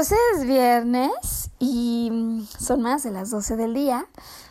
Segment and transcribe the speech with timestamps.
[0.00, 2.10] Pues es viernes y
[2.58, 4.08] son más de las 12 del día,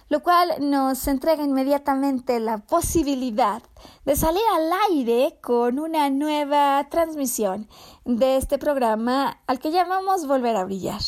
[0.08, 3.64] lo cual nos entrega inmediatamente la posibilidad
[4.06, 7.68] de salir al aire con una nueva transmisión
[8.06, 11.02] de este programa al que llamamos Volver a Brillar.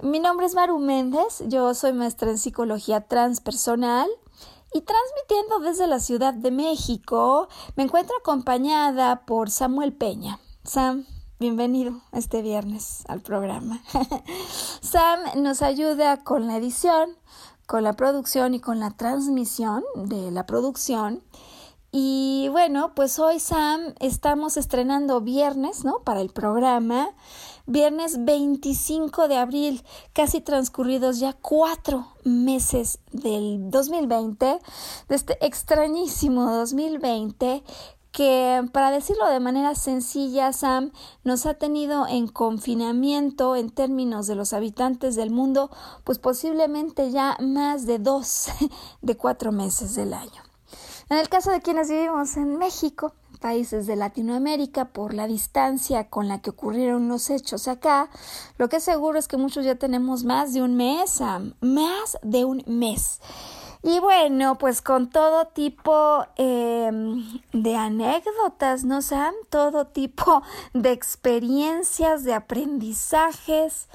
[0.00, 4.08] Mi nombre es Maru Méndez, yo soy maestra en psicología transpersonal
[4.72, 10.38] y transmitiendo desde la Ciudad de México me encuentro acompañada por Samuel Peña.
[10.62, 11.04] Sam,
[11.44, 13.82] Bienvenido este viernes al programa.
[14.80, 17.18] Sam nos ayuda con la edición,
[17.66, 21.22] con la producción y con la transmisión de la producción.
[21.92, 25.98] Y bueno, pues hoy Sam estamos estrenando viernes, ¿no?
[25.98, 27.10] Para el programa.
[27.66, 34.60] Viernes 25 de abril, casi transcurridos ya cuatro meses del 2020,
[35.08, 37.62] de este extrañísimo 2020
[38.14, 40.92] que, para decirlo de manera sencilla, Sam
[41.24, 45.68] nos ha tenido en confinamiento en términos de los habitantes del mundo,
[46.04, 48.46] pues posiblemente ya más de dos
[49.02, 50.42] de cuatro meses del año.
[51.10, 56.28] En el caso de quienes vivimos en México, países de Latinoamérica, por la distancia con
[56.28, 58.10] la que ocurrieron los hechos acá,
[58.58, 62.16] lo que es seguro es que muchos ya tenemos más de un mes, Sam, más
[62.22, 63.20] de un mes.
[63.86, 67.22] Y bueno, pues con todo tipo em,
[67.52, 69.34] de anécdotas, ¿no Sam?
[69.50, 73.88] Todo tipo de experiencias, de aprendizajes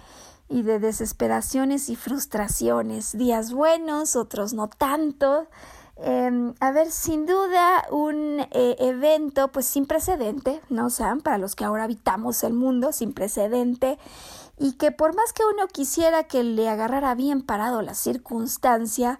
[0.47, 3.17] y de desesperaciones y frustraciones.
[3.17, 5.47] Días buenos, otros no tanto.
[5.95, 11.21] Em, a ver, sin duda un eh, evento pues sin precedente, ¿no Sam?
[11.21, 13.97] Para los que ahora habitamos el mundo, sin precedente
[14.59, 19.17] y que por más que uno quisiera que le agarrara bien parado la circunstancia,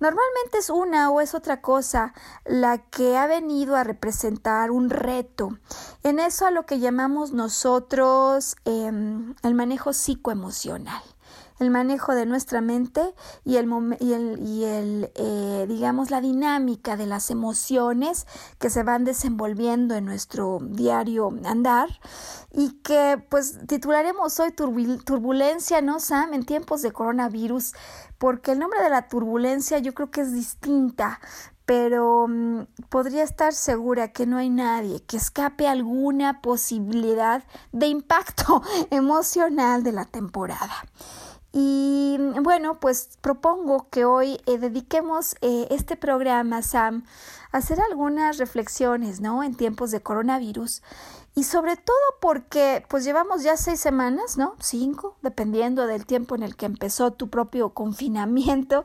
[0.00, 2.12] normalmente es una o es otra cosa
[2.44, 5.56] la que ha venido a representar un reto.
[6.02, 11.02] En eso a lo que llamamos nosotros em, el manejo psicoemocional
[11.60, 13.68] el manejo de nuestra mente y el,
[14.00, 18.26] y el, y el eh, digamos la dinámica de las emociones
[18.58, 21.88] que se van desenvolviendo en nuestro diario andar
[22.52, 26.34] y que pues titularemos hoy turbulencia, ¿no, Sam?
[26.34, 27.74] En tiempos de coronavirus,
[28.18, 31.20] porque el nombre de la turbulencia yo creo que es distinta,
[31.66, 38.62] pero mm, podría estar segura que no hay nadie que escape alguna posibilidad de impacto
[38.90, 40.74] emocional de la temporada.
[41.52, 47.04] Y bueno, pues propongo que hoy eh, dediquemos eh, este programa, Sam,
[47.50, 49.42] a hacer algunas reflexiones, ¿no?
[49.42, 50.82] En tiempos de coronavirus
[51.34, 54.56] y sobre todo porque pues llevamos ya seis semanas, ¿no?
[54.58, 58.84] Cinco, dependiendo del tiempo en el que empezó tu propio confinamiento,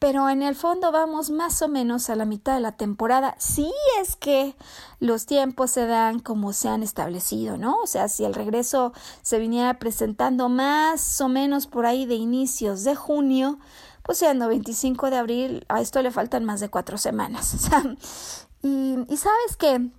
[0.00, 3.70] pero en el fondo vamos más o menos a la mitad de la temporada, si
[4.00, 4.56] es que
[4.98, 7.80] los tiempos se dan como se han establecido, ¿no?
[7.80, 8.92] O sea, si el regreso
[9.22, 13.58] se viniera presentando más o menos por ahí de inicios de junio,
[14.02, 17.68] pues siendo 25 de abril, a esto le faltan más de cuatro semanas.
[18.62, 19.90] y, y sabes que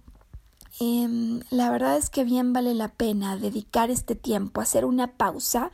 [0.80, 5.08] Em, la verdad es que bien vale la pena dedicar este tiempo a hacer una
[5.08, 5.72] pausa.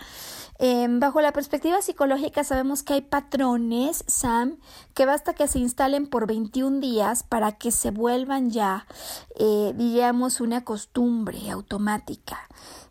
[0.60, 4.58] Em, bajo la perspectiva psicológica sabemos que hay patrones, Sam,
[4.94, 8.88] que basta que se instalen por 21 días para que se vuelvan ya,
[9.36, 12.40] eh, digamos, una costumbre automática.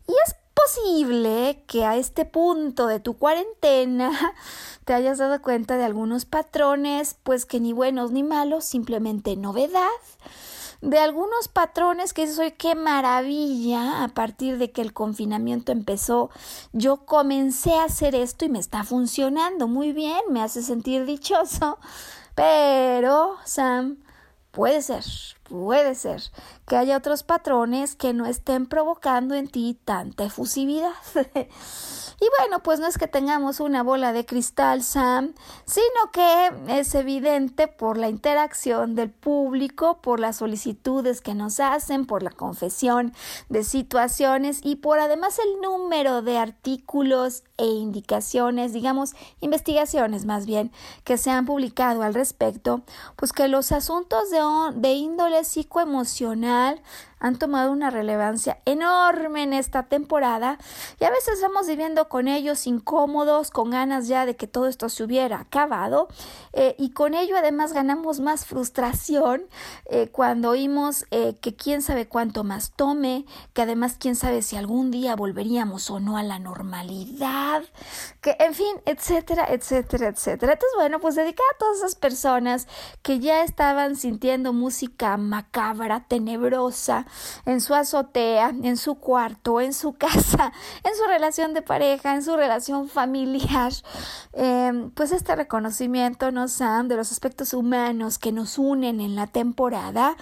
[0.06, 4.12] Y es posible que a este punto de tu cuarentena
[4.85, 9.88] te hayas dado cuenta de algunos patrones, pues que ni buenos ni malos, simplemente novedad
[10.82, 16.31] de algunos patrones que dices, qué maravilla, a partir de que el confinamiento empezó,
[16.73, 21.79] yo comencé a hacer esto y me está funcionando muy bien, me hace sentir dichoso,
[22.34, 23.99] pero, Sam,
[24.50, 25.05] puede ser,
[25.52, 26.22] puede ser
[26.66, 30.94] que haya otros patrones que no estén provocando en ti tanta efusividad.
[32.22, 35.34] Y bueno, pues no es que tengamos una bola de cristal, Sam,
[35.64, 42.06] sino que es evidente por la interacción del público, por las solicitudes que nos hacen,
[42.06, 43.12] por la confesión
[43.49, 50.70] de situaciones y por además el número de artículos e indicaciones, digamos, investigaciones más bien,
[51.02, 52.82] que se han publicado al respecto,
[53.16, 54.40] pues que los asuntos de,
[54.76, 56.80] de índole psicoemocional
[57.22, 60.58] han tomado una relevancia enorme en esta temporada
[60.98, 64.88] y a veces vamos viviendo con ellos incómodos, con ganas ya de que todo esto
[64.88, 66.08] se hubiera acabado
[66.52, 69.44] eh, y con ello además ganamos más frustración
[69.86, 74.56] eh, cuando oímos eh, que quién sabe cuánto más tome, que además quién sabe si
[74.56, 77.62] algún día volveríamos o no a la normalidad,
[78.20, 80.54] que en fin, etcétera, etcétera, etcétera.
[80.54, 82.66] Entonces, bueno, pues dedicada a todas esas personas
[83.02, 87.06] que ya estaban sintiendo música macabra, tenebrosa,
[87.47, 90.53] en su azotea, en su cuarto, en su casa,
[90.85, 93.73] en su relación de pareja, en su relación familiar.
[94.32, 99.26] Em, pues este reconocimiento nos dan de los aspectos humanos que nos unen en la
[99.26, 100.17] temporada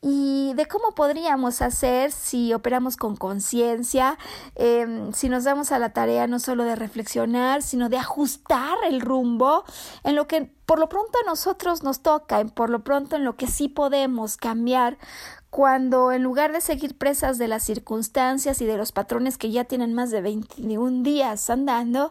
[0.00, 4.18] y de cómo podríamos hacer si operamos con conciencia,
[4.56, 9.00] em, si nos damos a la tarea no solo de reflexionar, sino de ajustar el
[9.00, 9.64] rumbo
[10.02, 13.36] en lo que por lo pronto a nosotros nos toca, por lo pronto en lo
[13.36, 14.98] que sí podemos cambiar
[15.52, 19.64] cuando en lugar de seguir presas de las circunstancias y de los patrones que ya
[19.64, 22.10] tienen más de 21 días andando,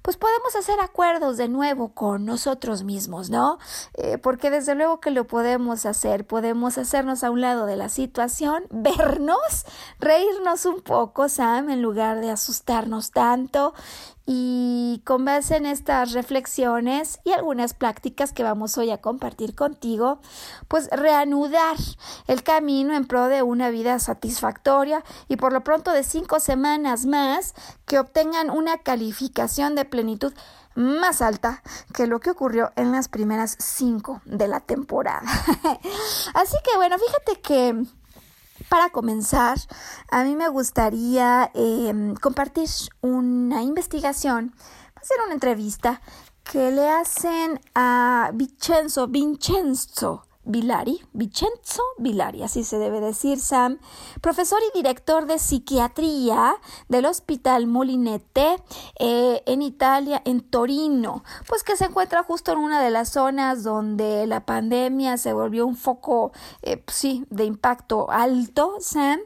[0.00, 3.58] pues podemos hacer acuerdos de nuevo con nosotros mismos, ¿no?
[3.92, 7.90] Eh, porque desde luego que lo podemos hacer, podemos hacernos a un lado de la
[7.90, 9.66] situación, vernos,
[9.98, 13.74] reírnos un poco, Sam, en lugar de asustarnos tanto
[14.26, 20.20] y con base en estas reflexiones y algunas prácticas que vamos hoy a compartir contigo,
[20.68, 21.76] pues reanudar
[22.26, 27.06] el camino en pro de una vida satisfactoria y por lo pronto de cinco semanas
[27.06, 27.54] más
[27.86, 30.32] que obtengan una calificación de plenitud
[30.74, 31.62] más alta
[31.92, 35.22] que lo que ocurrió en las primeras cinco de la temporada.
[36.34, 37.84] Así que bueno, fíjate que
[38.70, 39.58] para comenzar,
[40.10, 42.68] a mí me gustaría em, compartir
[43.02, 44.54] una investigación,
[45.02, 46.00] ser una entrevista
[46.44, 53.78] que le hacen a Vincenzo, Vincenzo Vilari, Vincenzo Vilari, así se debe decir, Sam,
[54.22, 56.54] profesor y director de psiquiatría
[56.88, 58.56] del Hospital Molinete
[58.98, 63.62] eh, en Italia, en Torino, pues que se encuentra justo en una de las zonas
[63.62, 66.32] donde la pandemia se volvió un foco,
[66.62, 69.20] eh, sí, de impacto alto, Sam,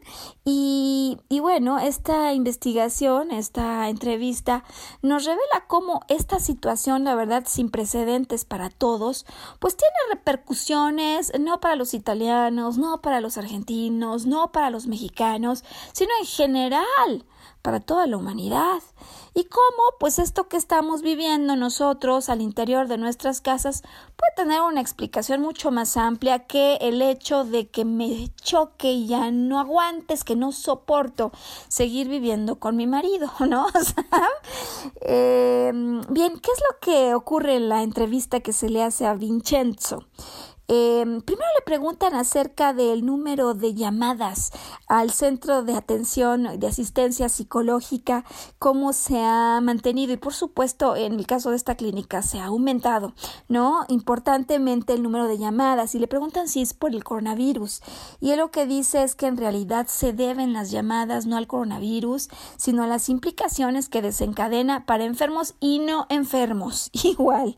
[0.45, 4.65] y, y bueno, esta investigación, esta entrevista,
[5.01, 9.27] nos revela cómo esta situación, la verdad, sin precedentes para todos,
[9.61, 11.04] pues tiene repercusiones
[11.39, 17.25] no para los italianos, no para los argentinos, no para los mexicanos, sino en general
[17.65, 18.83] para toda la humanidad.
[19.33, 19.83] ¿Y cómo?
[19.99, 23.83] Pues esto que estamos viviendo nosotros al interior de nuestras casas
[24.17, 29.07] puede tener una explicación mucho más amplia que el hecho de que me choque y
[29.07, 31.33] ya no aguantes, que no soporto
[31.69, 33.67] seguir viviendo con mi marido, ¿no?
[35.01, 39.15] Em, bien, ¿qué es lo que ocurre en la entrevista que se le hace a
[39.15, 40.05] Vincenzo?
[40.67, 44.51] Em, primero le preguntan acerca del número de llamadas
[44.89, 48.25] al centro de atención de asistencia psicológica,
[48.59, 52.47] cómo se ha mantenido y por supuesto en el caso de esta clínica se ha
[52.47, 53.13] aumentado,
[53.47, 53.85] ¿no?
[53.89, 57.83] Importantemente el número de llamadas y le preguntan si es por el coronavirus
[58.21, 61.47] y él lo que dice es que en realidad se deben las llamadas no al
[61.47, 67.57] coronavirus, sino a las implicaciones que desencadena para enfermos y no enfermos igual.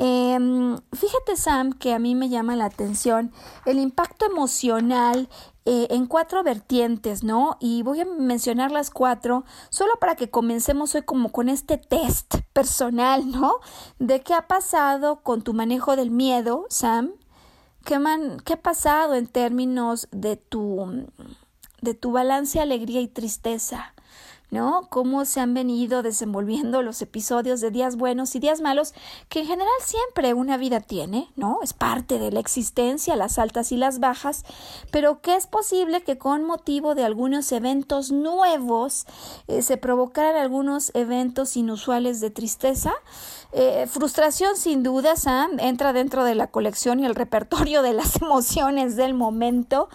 [0.00, 3.32] Em, fíjate Sam que a mí me llama la atención
[3.66, 5.28] el impacto emocional
[5.64, 7.56] eh, en cuatro vertientes, ¿no?
[7.58, 12.36] Y voy a mencionar las cuatro solo para que comencemos hoy como con este test
[12.52, 13.56] personal, ¿no?
[13.98, 17.10] De qué ha pasado con tu manejo del miedo, Sam.
[17.84, 17.98] ¿Qué,
[18.44, 21.08] qué ha pasado en términos de tu,
[21.80, 23.94] de tu balance alegría y tristeza?
[24.50, 24.86] ¿No?
[24.88, 28.94] Cómo se han venido desenvolviendo los episodios de días buenos y días malos,
[29.28, 31.60] que en general siempre una vida tiene, ¿no?
[31.62, 34.44] Es parte de la existencia, las altas y las bajas,
[34.90, 39.06] pero que es posible que con motivo de algunos eventos nuevos
[39.46, 42.94] eh, se provocaran algunos eventos inusuales de tristeza.
[43.52, 48.16] Eh, frustración sin duda, Sam, entra dentro de la colección y el repertorio de las
[48.22, 49.88] emociones del momento.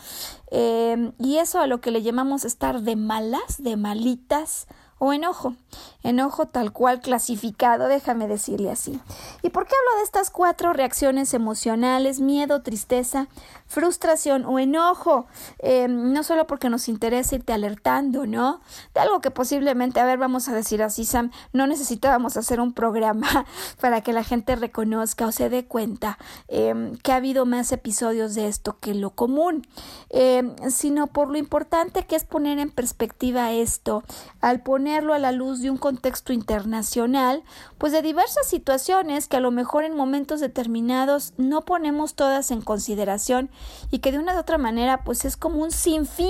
[0.52, 4.68] Eh, y eso a lo que le llamamos estar de malas, de malitas
[4.98, 5.56] o enojo.
[6.04, 9.00] Enojo tal cual clasificado, déjame decirle así.
[9.42, 12.20] ¿Y por qué hablo de estas cuatro reacciones emocionales?
[12.20, 13.28] Miedo, tristeza,
[13.68, 15.28] frustración o enojo.
[15.60, 18.62] Eh, no solo porque nos interesa irte alertando, ¿no?
[18.94, 22.74] De algo que posiblemente, a ver, vamos a decir así, Sam, no necesitábamos hacer un
[22.74, 23.46] programa
[23.82, 28.36] para que la gente reconozca o se dé cuenta em, que ha habido más episodios
[28.36, 29.66] de esto que lo común,
[30.10, 34.04] em, sino por lo importante que es poner en perspectiva esto,
[34.42, 37.44] al ponerlo a la luz de un contexto internacional,
[37.78, 42.62] pues de diversas situaciones que a lo mejor en momentos determinados no ponemos todas en
[42.62, 43.50] consideración
[43.90, 46.28] y que de una u otra manera pues es como un sinfín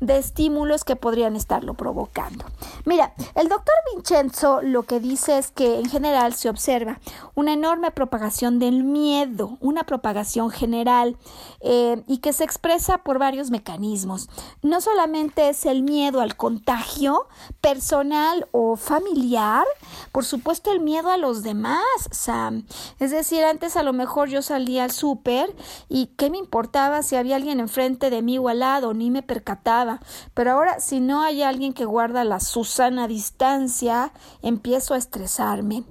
[0.00, 2.44] de estímulos que podrían estarlo provocando.
[2.84, 7.00] Mira, el doctor Vincenzo lo que dice es que en general se observa
[7.34, 11.16] una enorme propagación del miedo, una propagación general
[11.60, 14.28] eh, y que se expresa por varios mecanismos.
[14.62, 17.26] No solamente es el miedo al contagio
[17.60, 19.64] personal o familiar,
[20.12, 22.66] por supuesto el miedo a los demás, Sam.
[22.98, 25.54] Es decir, antes a lo mejor yo salía al súper
[25.88, 26.88] y ¿qué me importa?
[27.02, 30.00] si había alguien enfrente de mí o al lado, ni me percataba.
[30.34, 35.84] Pero ahora, si no hay alguien que guarda la Susana distancia, empiezo a estresarme.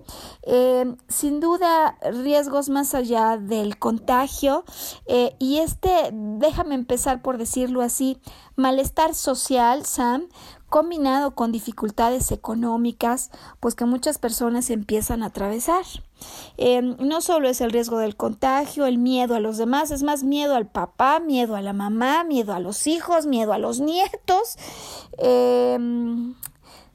[0.43, 4.63] Eh, sin duda, riesgos más allá del contagio.
[5.05, 8.19] Eh, y este, déjame empezar por decirlo así,
[8.55, 10.27] malestar social, Sam,
[10.69, 15.85] combinado con dificultades económicas, pues que muchas personas empiezan a atravesar.
[16.57, 20.23] Em, no solo es el riesgo del contagio, el miedo a los demás, es más
[20.23, 24.57] miedo al papá, miedo a la mamá, miedo a los hijos, miedo a los nietos.
[25.17, 26.35] Em,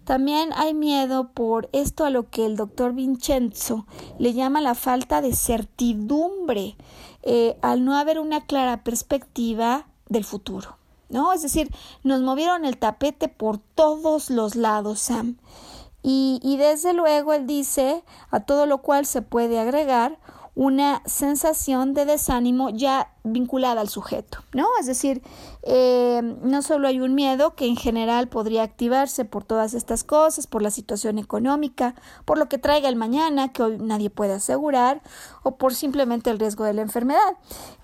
[0.05, 3.87] también hay miedo por esto a lo que el doctor Vincenzo
[4.19, 6.77] le llama la falta de certidumbre,
[7.23, 10.82] eh, al no haber una clara perspectiva del futuro.
[11.13, 11.33] ¿No?
[11.33, 11.71] Es decir,
[12.03, 15.37] nos movieron el tapete por todos los lados, Sam.
[16.03, 20.19] Y, y desde luego él dice, a todo lo cual se puede agregar
[20.55, 24.67] una sensación de desánimo ya vinculada al sujeto, ¿no?
[24.79, 25.23] Es decir,
[25.63, 30.47] eh, no solo hay un miedo que en general podría activarse por todas estas cosas,
[30.47, 31.95] por la situación económica,
[32.27, 35.03] por lo que traiga el mañana, que hoy nadie puede asegurar,
[35.43, 37.39] o por simplemente el riesgo de la enfermedad.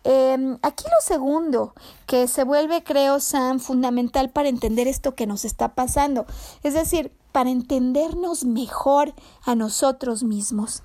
[0.04, 1.74] Eh, aquí lo segundo,
[2.06, 6.26] que se vuelve, creo, Sam, fundamental para entender esto que nos está pasando,
[6.62, 10.82] es decir, para entendernos mejor a nosotros mismos.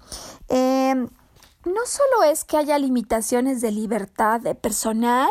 [0.47, 1.07] Eh,
[1.65, 5.29] no solo es que haya limitaciones de libertad personal,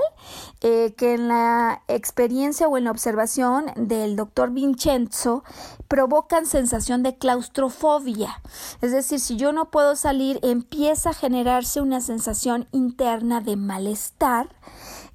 [0.61, 5.45] eh, que en la experiencia o en la observación del doctor Vincenzo
[5.89, 8.41] provocan sensación de claustrofobia.
[8.81, 14.49] Es decir, si yo no puedo salir, empieza a generarse una sensación interna de malestar.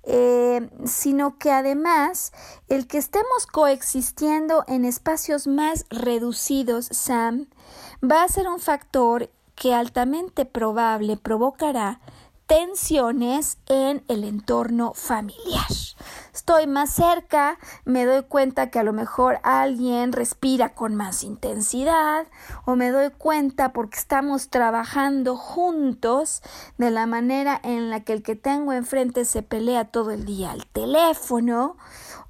[0.10, 2.32] Eh, sino que además
[2.70, 7.48] el que estemos coexistiendo en espacios más reducidos, Sam,
[8.02, 12.00] va a ser un factor que altamente probable provocará
[12.46, 15.66] tensiones en el entorno familiar.
[16.34, 22.28] Estoy más cerca, me doy cuenta que a lo mejor alguien respira con más intensidad
[22.64, 26.44] o me doy cuenta porque estamos trabajando juntos
[26.78, 30.52] de la manera en la que el que tengo enfrente se pelea todo el día
[30.52, 31.76] al teléfono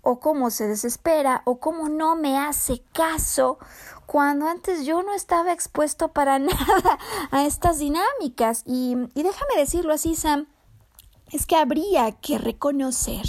[0.02, 3.60] o cómo se desespera o cómo no me hace caso
[4.08, 6.98] cuando antes yo no estaba expuesto para nada
[7.30, 8.64] a estas dinámicas.
[8.66, 10.48] Y, y déjame decirlo así, Sam,
[11.32, 13.26] es que habría que reconocer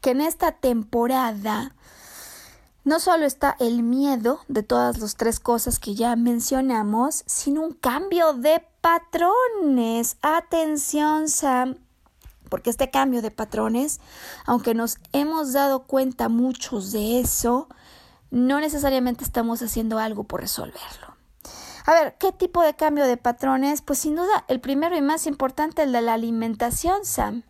[0.00, 1.74] que en esta temporada
[2.84, 7.72] no solo está el miedo de todas las tres cosas que ya mencionamos, sino un
[7.72, 10.18] cambio de patrones.
[10.20, 11.78] Atención, Sam,
[12.50, 14.00] porque este cambio de patrones,
[14.44, 17.68] aunque nos hemos dado cuenta muchos de eso,
[18.34, 21.14] no necesariamente estamos haciendo algo por resolverlo.
[21.86, 23.80] A ver, ¿qué tipo de cambio de patrones?
[23.80, 27.44] Pues sin duda el primero y más importante, el de la alimentación, Sam.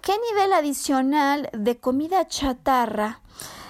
[0.00, 3.20] ¿Qué nivel adicional de comida chatarra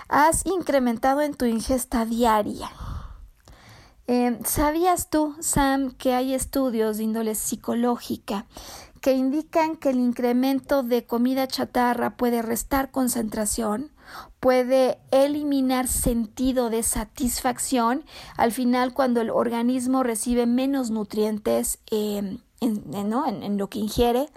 [0.09, 2.71] has incrementado en tu ingesta diaria?
[4.07, 8.47] Eh, ¿Sabías tú, Sam, que hay estudios de índole psicológica
[9.01, 13.91] que indican que el incremento de comida chatarra puede restar concentración,
[14.41, 18.05] puede eliminar sentido de satisfacción.
[18.37, 24.29] Al final cuando el organismo recibe menos nutrientes eh, en lo que ingiere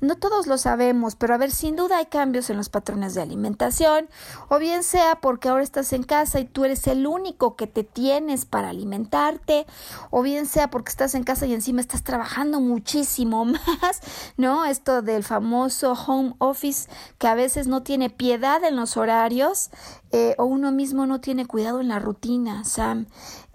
[0.00, 3.22] no todos lo sabemos, pero a ver, sin duda hay cambios en los patrones de
[3.22, 4.08] alimentación,
[4.48, 7.84] o bien sea porque ahora estás en casa y tú eres el único que te
[7.84, 9.66] tienes para alimentarte,
[10.10, 14.00] o bien sea porque estás en casa y encima estás trabajando muchísimo más,
[14.36, 14.64] ¿no?
[14.64, 16.88] Esto del famoso home office
[17.18, 19.70] que a veces no tiene piedad en los horarios
[20.12, 23.06] eh, o uno mismo no tiene cuidado en la rutina, Sam.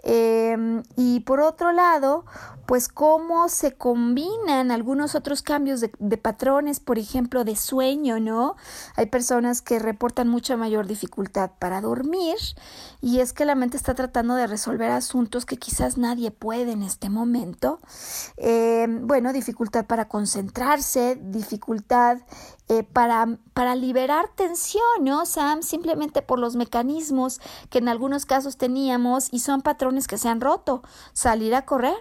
[0.02, 2.24] Em, y por otro lado,
[2.72, 8.56] pues cómo se combinan algunos otros cambios de, patrones, por ejemplo, de sueño, ¿no?
[8.96, 12.38] Hay personas que reportan mucha mayor dificultad para dormir
[13.02, 16.82] y es que la mente está tratando de resolver asuntos que quizás nadie puede en
[16.82, 17.78] este momento.
[18.38, 22.20] Em, bueno, dificultad para concentrarse, dificultad
[22.70, 25.62] eh, para, para liberar tensión, ¿no, Sam?
[25.62, 27.38] Simplemente por los mecanismos
[27.68, 30.82] que en algunos casos teníamos y son patrones que se han roto.
[31.12, 31.98] Salir a correr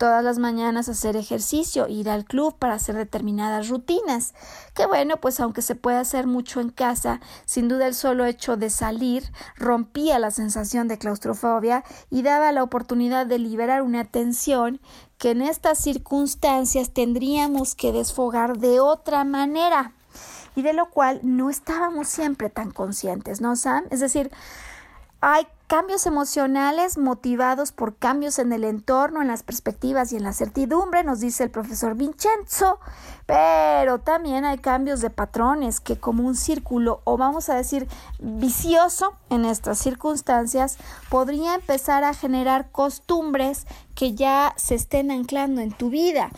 [0.00, 4.32] todas las mañanas, hacer ejercicio, ir al club para hacer determinadas rutinas.
[4.74, 8.56] Que bueno, pues aunque se puede hacer mucho en casa, sin duda el solo hecho
[8.56, 14.80] de salir rompía la sensación de claustrofobia y daba la oportunidad de liberar una tensión
[15.18, 19.92] que en estas circunstancias tendríamos que desfogar de otra manera
[20.56, 23.84] y de lo cual no estábamos siempre tan conscientes, ¿no, Sam?
[23.90, 24.30] Es decir,
[25.20, 30.32] hay cambios emocionales motivados por cambios en el entorno, en las perspectivas y en la
[30.32, 32.80] certidumbre, nos dice el profesor Vincenzo,
[33.24, 37.86] pero también hay cambios de patrones que como un círculo o vamos a decir
[38.18, 40.76] vicioso en estas circunstancias
[41.08, 46.30] podría empezar a generar costumbres que ya se estén anclando en tu vida.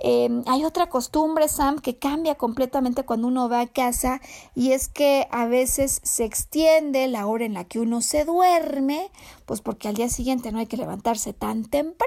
[0.00, 4.20] Em, hay otra costumbre, Sam, que cambia completamente cuando uno va a casa
[4.54, 9.10] y es que a veces se extiende la hora en la que uno se duerme,
[9.48, 12.06] pues porque al día siguiente no hay que levantarse tan temprano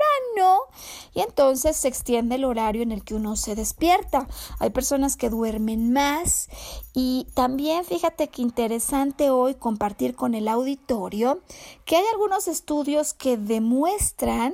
[1.13, 4.27] y entonces se extiende el horario en el que uno se despierta.
[4.59, 6.49] Hay personas que duermen más
[6.93, 11.41] y también fíjate que interesante hoy compartir con el auditorio
[11.83, 14.53] que hay algunos estudios que demuestran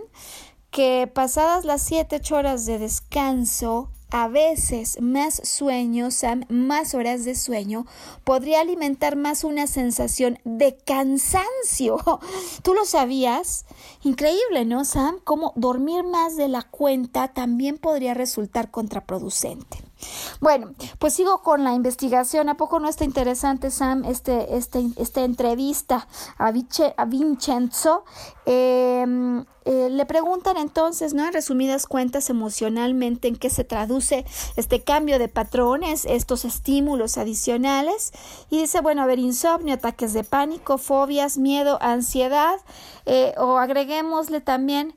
[0.71, 7.25] que pasadas las 7 8 horas de descanso, a veces más sueño, Sam, más horas
[7.25, 7.85] de sueño,
[8.23, 11.97] podría alimentar más una sensación de cansancio.
[12.63, 13.65] ¿Tú lo sabías?
[14.03, 15.17] Increíble, ¿no, Sam?
[15.23, 19.86] Cómo dormir más de la cuenta también podría resultar contraproducente.
[20.39, 22.49] Bueno, pues sigo con la investigación.
[22.49, 26.07] ¿A poco no está interesante, Sam, este, este, esta entrevista
[26.37, 26.51] a,
[26.97, 28.03] a Vincenzo?
[28.45, 31.25] Em, eh, le preguntan entonces, ¿no?
[31.25, 38.13] En resumidas cuentas, emocionalmente, en qué se traduce este cambio de patrones, estos estímulos adicionales.
[38.49, 42.55] Y dice, bueno, a ver, insomnio, ataques de pánico, fobias, miedo, ansiedad,
[43.05, 44.95] eh, o agreguémosle también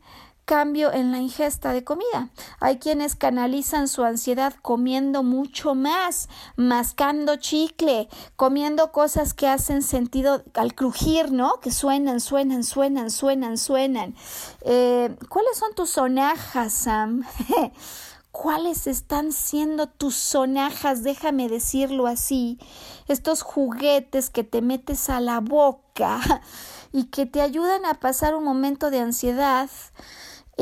[0.51, 2.29] cambio en la ingesta de comida.
[2.59, 10.43] Hay quienes canalizan su ansiedad comiendo mucho más, mascando chicle, comiendo cosas que hacen sentido
[10.55, 11.61] al crujir, ¿no?
[11.61, 14.17] Que suenan, suenan, suenan, suenan, suenan.
[14.63, 17.23] Eh, ¿Cuáles son tus sonajas, Sam?
[18.33, 21.05] ¿Cuáles están siendo tus sonajas?
[21.05, 22.59] Déjame decirlo así.
[23.07, 26.43] Estos juguetes que te metes a la boca
[26.93, 29.71] y que te ayudan a pasar un momento de ansiedad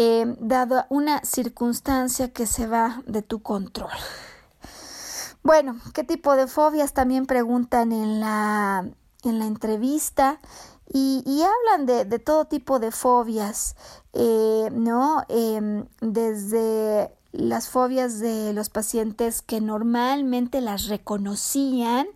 [0.01, 3.91] eh, dado una circunstancia que se va de tu control.
[5.43, 6.93] Bueno, ¿qué tipo de fobias?
[6.93, 8.89] También preguntan en la,
[9.25, 10.39] en la entrevista
[10.87, 13.75] y, hablan de, de, todo tipo de fobias,
[14.13, 15.25] eh, ¿no?
[15.29, 22.07] Em, desde las fobias de los pacientes que normalmente las reconocían,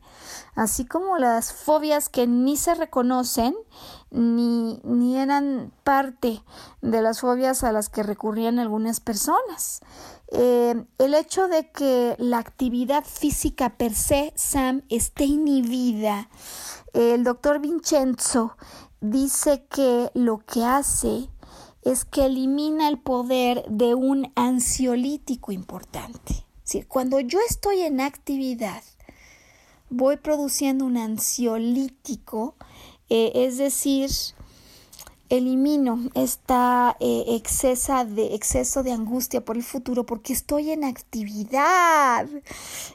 [0.54, 3.54] así como las fobias que ni se reconocen
[4.10, 6.42] ni, ni eran parte
[6.80, 9.80] de las fobias a las que recurrían algunas personas.
[10.28, 16.28] Eh, el hecho de que la actividad física per se, Sam, esté inhibida,
[16.94, 18.56] el doctor Vincenzo
[19.00, 21.28] dice que lo que hace
[21.82, 26.46] es que elimina el poder de un ansiolítico importante.
[26.88, 28.82] cuando yo estoy en actividad,
[29.92, 32.56] voy produciendo un ansiolítico,
[33.10, 34.10] eh, es decir,
[35.32, 42.28] elimino esta eh, excesa de, exceso de angustia por el futuro porque estoy en actividad.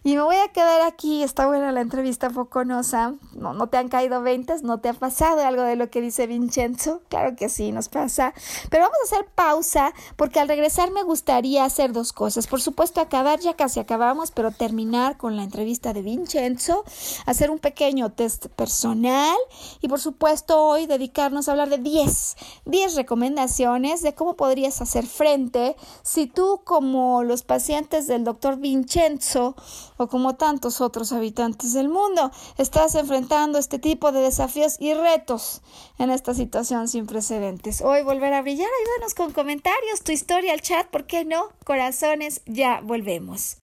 [0.03, 1.23] Y me voy a quedar aquí.
[1.23, 3.15] Está buena la entrevista foconosa.
[3.33, 6.27] No, no te han caído ventas, no te ha pasado algo de lo que dice
[6.27, 7.01] Vincenzo.
[7.09, 8.35] Claro que sí, nos pasa.
[8.69, 12.45] Pero vamos a hacer pausa porque al regresar me gustaría hacer dos cosas.
[12.45, 16.83] Por supuesto, acabar, ya casi acabamos, pero terminar con la entrevista de Vincenzo,
[17.25, 19.37] hacer un pequeño test personal
[19.81, 22.26] y por supuesto hoy dedicarnos a hablar de 10
[22.65, 29.55] 10, recomendaciones de cómo podrías hacer frente si tú como los pacientes del doctor Vincenzo
[29.97, 35.61] o como tantos otros habitantes del mundo estás enfrentando este tipo de desafíos y retos
[35.97, 37.81] en esta situación sin precedentes.
[37.81, 41.49] Hoy volver a brillar, ayúdanos con comentarios, tu historia al chat, ¿por qué no?
[41.63, 43.57] Corazones, ya volvemos.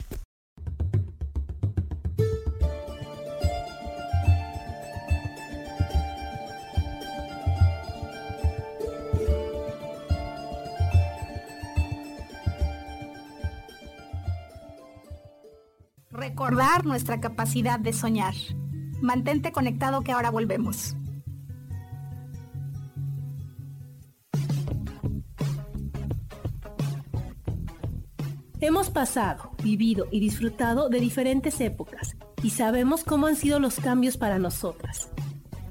[16.15, 18.35] Recordar nuestra capacidad de soñar.
[19.03, 20.97] Mantente conectado que ahora volvemos.
[28.61, 34.17] Hemos pasado, vivido y disfrutado de diferentes épocas y sabemos cómo han sido los cambios
[34.17, 35.11] para nosotras.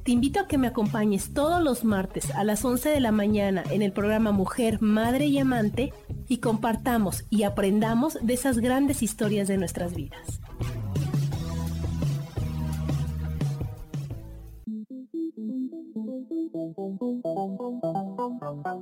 [0.04, 3.64] Te invito a que me acompañes todos los martes a las 11 de la mañana
[3.70, 5.94] en el programa Mujer, Madre y Amante
[6.28, 10.42] y compartamos y aprendamos de esas grandes historias de nuestras vidas.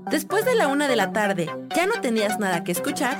[0.10, 3.20] Después de la una de la tarde, ¿ya no tenías nada que escuchar?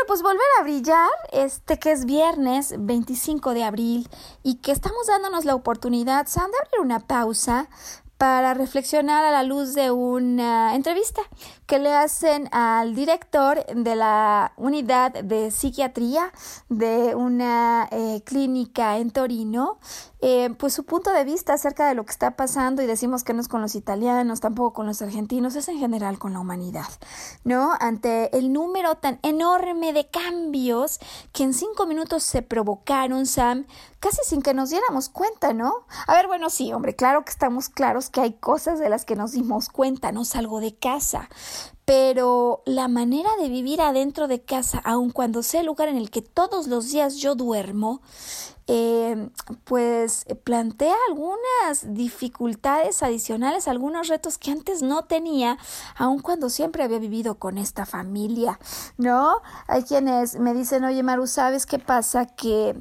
[0.00, 4.08] Bueno, pues volver a brillar, este que es viernes 25 de abril
[4.42, 7.68] y que estamos dándonos la oportunidad, Sam, de abrir una pausa
[8.16, 11.20] para reflexionar a la luz de una entrevista
[11.70, 16.32] que le hacen al director de la unidad de psiquiatría
[16.68, 19.78] de una eh, clínica en Torino,
[20.20, 23.34] eh, pues su punto de vista acerca de lo que está pasando y decimos que
[23.34, 26.88] no es con los italianos, tampoco con los argentinos, es en general con la humanidad,
[27.44, 27.72] ¿no?
[27.78, 30.98] Ante el número tan enorme de cambios
[31.32, 33.64] que en cinco minutos se provocaron, Sam,
[34.00, 35.72] casi sin que nos diéramos cuenta, ¿no?
[36.06, 39.14] A ver, bueno, sí, hombre, claro que estamos claros que hay cosas de las que
[39.14, 41.28] nos dimos cuenta, no salgo de casa,
[41.90, 46.08] pero la manera de vivir adentro de casa, aun cuando sea el lugar en el
[46.08, 48.00] que todos los días yo duermo,
[48.68, 49.28] eh,
[49.64, 55.58] pues plantea algunas dificultades adicionales, algunos retos que antes no tenía,
[55.96, 58.60] aun cuando siempre había vivido con esta familia,
[58.96, 59.42] ¿no?
[59.66, 62.24] Hay quienes me dicen, oye Maru, ¿sabes qué pasa?
[62.24, 62.80] Que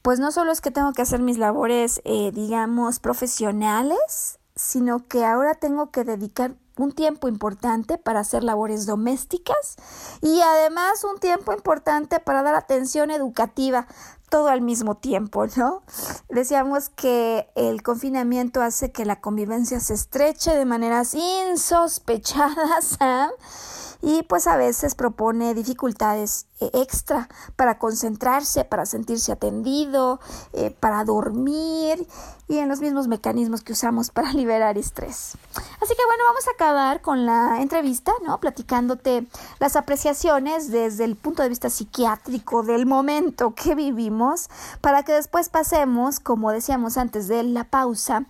[0.00, 5.26] pues no solo es que tengo que hacer mis labores, eh, digamos, profesionales, sino que
[5.26, 9.76] ahora tengo que dedicar un tiempo importante para hacer labores domésticas
[10.20, 13.86] y además un tiempo importante para dar atención educativa,
[14.28, 15.82] todo al mismo tiempo, ¿no?
[16.28, 22.98] Decíamos que el confinamiento hace que la convivencia se estreche de maneras insospechadas,
[24.02, 30.20] y pues a veces propone dificultades extra para concentrarse, para sentirse atendido,
[30.52, 32.06] eh, para dormir
[32.50, 35.36] y en los mismos mecanismos que usamos para liberar estrés.
[35.80, 38.38] Así que bueno, vamos a acabar con la entrevista, ¿no?
[38.40, 39.26] Platicándote
[39.58, 44.48] las apreciaciones desde el punto de vista psiquiátrico del momento que vivimos,
[44.80, 48.26] para que después pasemos, como decíamos antes de la pausa,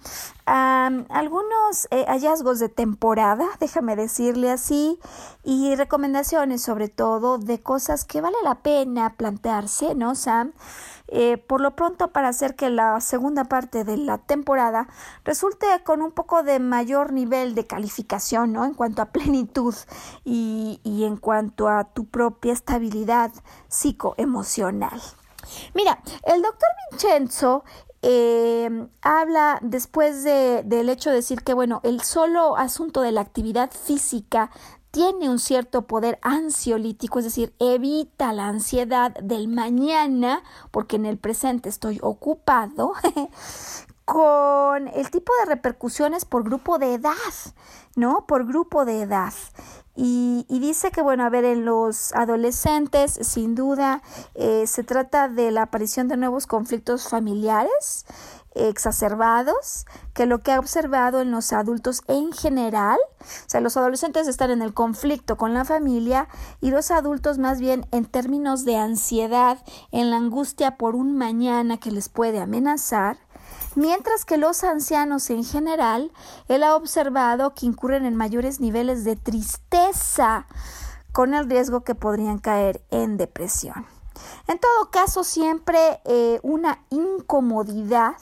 [0.46, 4.98] a algunos eh, hallazgos de temporada, déjame decirle así,
[5.44, 10.52] y recomendaciones sobre todo de cosas que vale la pena plantearse, ¿no, Sam?
[11.08, 14.86] Eh, por lo pronto para hacer que la segunda parte de la temporada
[15.24, 18.64] resulte con un poco de mayor nivel de calificación, ¿no?
[18.64, 19.74] En cuanto a plenitud
[20.24, 23.32] y, y en cuanto a tu propia estabilidad
[23.68, 25.00] psicoemocional.
[25.74, 27.64] Mira, el doctor Vincenzo
[28.02, 33.20] eh, habla después de, del hecho de decir que, bueno, el solo asunto de la
[33.20, 34.50] actividad física
[34.90, 41.18] tiene un cierto poder ansiolítico, es decir, evita la ansiedad del mañana, porque en el
[41.18, 42.94] presente estoy ocupado,
[44.04, 47.14] con el tipo de repercusiones por grupo de edad,
[47.94, 48.26] ¿no?
[48.26, 49.32] Por grupo de edad.
[49.94, 54.02] Y, dice que, bueno, a ver, en los adolescentes, sin duda,
[54.34, 58.06] eh, se trata de la aparición de nuevos conflictos familiares
[58.54, 62.98] exacerbados que lo que ha observado en los adultos en general.
[63.20, 66.28] O sea, los adolescentes están en el conflicto con la familia
[66.60, 69.58] y los adultos más bien en términos de ansiedad,
[69.92, 73.18] en la angustia por un mañana que les puede amenazar
[73.74, 76.12] mientras que los ancianos en general,
[76.48, 80.46] él ha observado que incurren en mayores niveles de tristeza
[81.12, 83.86] con el riesgo que podrían caer en depresión.
[84.48, 88.16] En todo caso, siempre eh, una incomodidad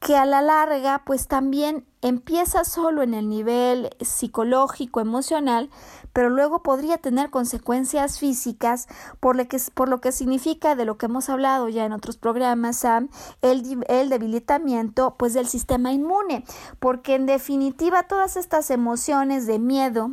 [0.00, 5.68] que a la larga pues también empieza solo en el nivel psicológico, emocional,
[6.14, 8.88] pero luego podría tener consecuencias físicas
[9.20, 12.16] por lo que, por lo que significa de lo que hemos hablado ya en otros
[12.16, 12.82] programas,
[13.42, 16.44] el, el debilitamiento pues del sistema inmune,
[16.78, 20.12] porque en definitiva todas estas emociones de miedo,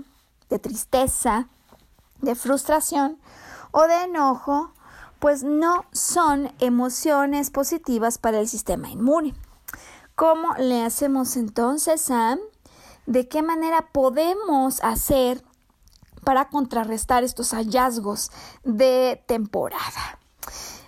[0.50, 1.48] de tristeza,
[2.22, 3.20] de frustración
[3.72, 4.72] o de enojo,
[5.20, 9.34] pues no son emociones positivas para el sistema inmune.
[10.16, 12.40] ¿Cómo le hacemos entonces, Sam?
[13.06, 15.44] ¿De qué manera podemos hacer
[16.24, 18.32] para contrarrestar estos hallazgos
[18.64, 20.20] de temporada?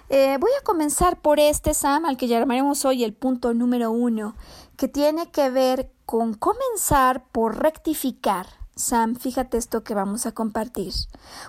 [0.09, 4.35] Eh, voy a comenzar por este, Sam, al que llamaremos hoy el punto número uno,
[4.75, 10.93] que tiene que ver con comenzar por rectificar Sam, fíjate esto que vamos a compartir.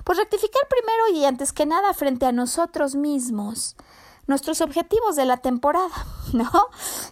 [0.05, 3.77] Pues rectificar primero y antes que nada frente a nosotros mismos
[4.27, 6.51] nuestros objetivos de la temporada, ¿no?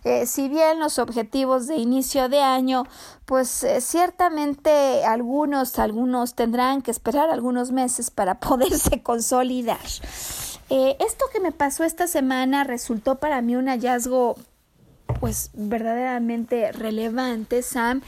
[0.05, 2.85] Eh, si bien los objetivos de inicio de año,
[3.27, 9.79] pues eh, ciertamente algunos, algunos tendrán que esperar algunos meses para poderse consolidar.
[10.71, 14.37] Eh, esto que me pasó esta semana resultó para mí un hallazgo
[15.21, 18.03] pues verdaderamente relevante, Sam,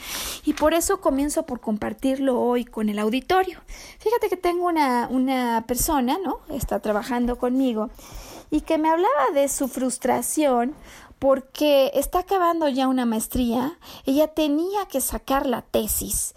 [0.45, 3.61] y por eso comienzo por compartirlo hoy con el auditorio.
[3.99, 6.41] Fíjate que tengo una, una persona, ¿no?
[6.55, 7.91] Está trabajando conmigo
[8.51, 10.75] y que me hablaba de su frustración
[11.19, 16.35] porque está acabando ya una maestría, ella tenía que sacar la tesis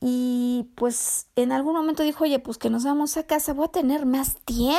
[0.00, 3.72] y pues en algún momento dijo, oye, pues que nos vamos a casa, voy a
[3.72, 4.76] tener más tiempo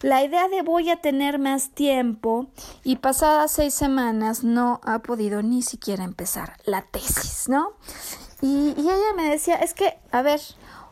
[0.00, 2.46] la idea de voy a tener más tiempo
[2.84, 7.72] y pasadas seis semanas no ha podido ni siquiera empezar la tesis, ¿no?
[8.40, 10.40] Y, y ella me decía, es que, a ver,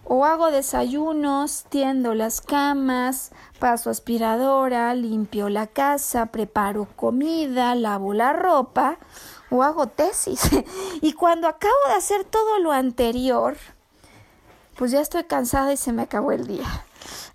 [0.05, 8.33] o hago desayunos, tiendo las camas, paso aspiradora, limpio la casa, preparo comida, lavo la
[8.33, 8.99] ropa
[9.53, 10.51] o hago tesis.
[11.03, 13.57] y cuando acabo de hacer todo lo anterior,
[14.77, 16.85] pues ya estoy cansada y se me acabó el día.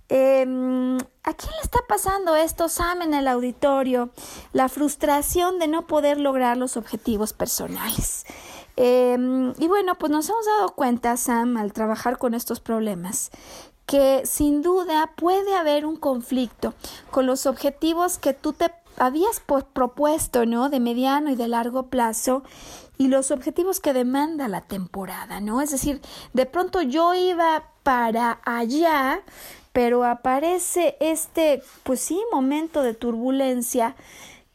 [0.10, 4.10] Em, ¿A quién le está pasando esto, Sam, en el auditorio?
[4.54, 8.26] La frustración de no poder lograr los objetivos personales.
[8.78, 13.32] Em, y bueno, pues nos hemos dado cuenta, Sam, al trabajar con estos problemas,
[13.86, 16.74] que sin duda puede haber un conflicto
[17.12, 19.42] con los objetivos que tú te habías
[19.74, 20.70] propuesto, ¿no?
[20.70, 22.44] De mediano y de largo plazo
[22.98, 25.62] y los objetivos que demanda la temporada, ¿no?
[25.62, 26.02] Es decir,
[26.34, 29.22] de pronto yo iba para allá,
[29.72, 33.96] pero aparece este, pues sí, momento de turbulencia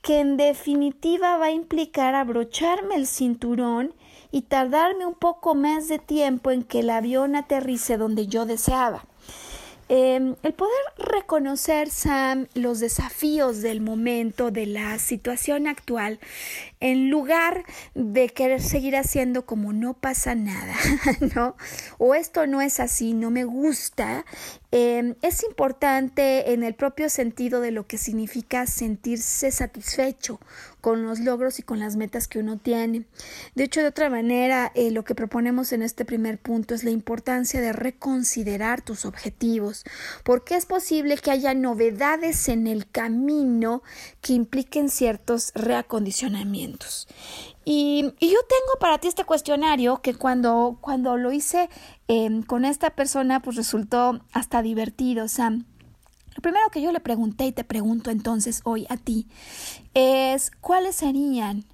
[0.03, 3.95] que en definitiva va a implicar abrocharme el cinturón
[4.33, 9.05] y tardarme un poco más de tiempo en que el avión aterrice donde yo deseaba.
[9.89, 16.19] Em, el poder reconocer, Sam, los desafíos del momento, de la situación actual,
[16.81, 17.65] en lugar
[17.95, 20.75] de querer seguir haciendo como no pasa nada,
[21.35, 21.57] ¿no?
[21.99, 24.25] O esto no es así, no me gusta,
[24.73, 30.41] em, es importante en el propio sentido de lo que significa sentirse satisfecho
[30.81, 33.05] con los logros y con las metas que uno tiene.
[33.55, 36.91] De hecho, de otra manera, eh, lo que proponemos en este primer punto es la
[36.91, 39.85] importancia de reconsiderar tus objetivos,
[40.25, 43.83] porque es posible que haya novedades en el camino
[44.21, 47.07] que impliquen ciertos reacondicionamientos.
[47.65, 51.69] Y, yo tengo para ti este cuestionario que cuando, cuando lo hice
[52.15, 55.65] em, con esta persona, pues resultó hasta divertido, Sam.
[56.35, 59.29] Lo primero que yo le pregunté y te pregunto entonces hoy a ti
[59.95, 61.65] es cuáles serían,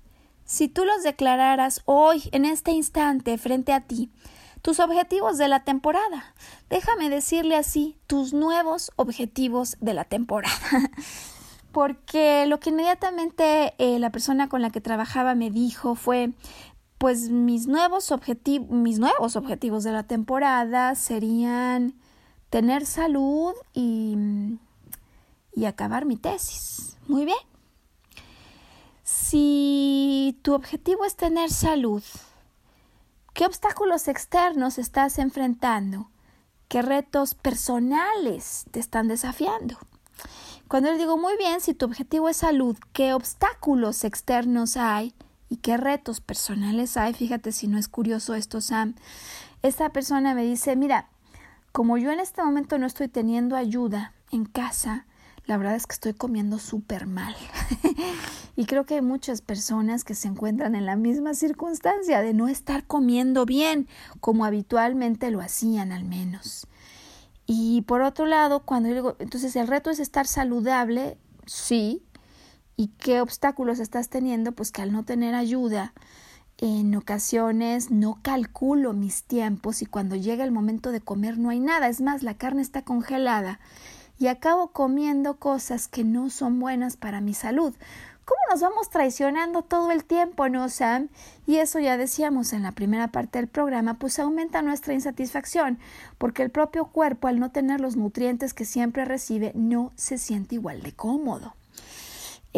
[0.45, 4.11] si tú los declararas hoy, en este instante, frente a ti,
[4.63, 6.35] tus objetivos de la temporada.
[6.71, 10.55] Déjame decirle así, tus nuevos objetivos de la temporada.
[11.73, 16.33] Porque lo que inmediatamente eh, la persona con la que trabajaba me dijo fue,
[16.99, 18.13] pues mis nuevos,
[18.69, 21.95] mis nuevos objetivos de la temporada serían
[22.51, 24.17] tener salud y,
[25.55, 26.99] y acabar mi tesis.
[27.07, 27.39] Muy bien.
[29.05, 32.03] Si tu objetivo es tener salud,
[33.33, 36.11] ¿qué obstáculos externos estás enfrentando?
[36.69, 39.79] ¿Qué retos personales te están desafiando?
[40.69, 45.15] Cuando le digo muy bien, si tu objetivo es salud, ¿qué obstáculos externos hay?
[45.49, 47.15] ¿Y qué retos personales hay?
[47.15, 48.95] Fíjate si no es curioso esto, Sam.
[49.63, 51.09] Esta persona me dice, mira,
[51.73, 55.07] como yo en este momento no estoy teniendo ayuda en casa,
[55.47, 57.35] la verdad es que estoy comiendo súper mal.
[58.57, 62.49] y creo que hay muchas personas que se encuentran en la misma circunstancia de no
[62.49, 63.89] estar comiendo bien,
[64.21, 66.67] como habitualmente lo hacían al menos.
[67.47, 72.03] Y por otro lado, cuando yo digo, entonces el reto es estar saludable, sí.
[72.81, 74.53] ¿Y qué obstáculos estás teniendo?
[74.53, 75.95] Pues que al no tener ayuda,
[76.59, 81.59] en ocasiones no calculo mis tiempos y cuando llega el momento de comer no hay
[81.59, 81.89] nada.
[81.89, 83.59] Es más, la carne está congelada
[84.17, 87.75] y acabo comiendo cosas que no son buenas para mi salud.
[88.25, 91.09] ¿Cómo nos vamos traicionando todo el tiempo, no, Sam?
[91.49, 95.81] Y eso ya decíamos en la primera parte del programa, pues aumenta nuestra insatisfacción,
[96.17, 100.55] porque el propio cuerpo, al no tener los nutrientes que siempre recibe, no se siente
[100.55, 101.57] igual de cómodo.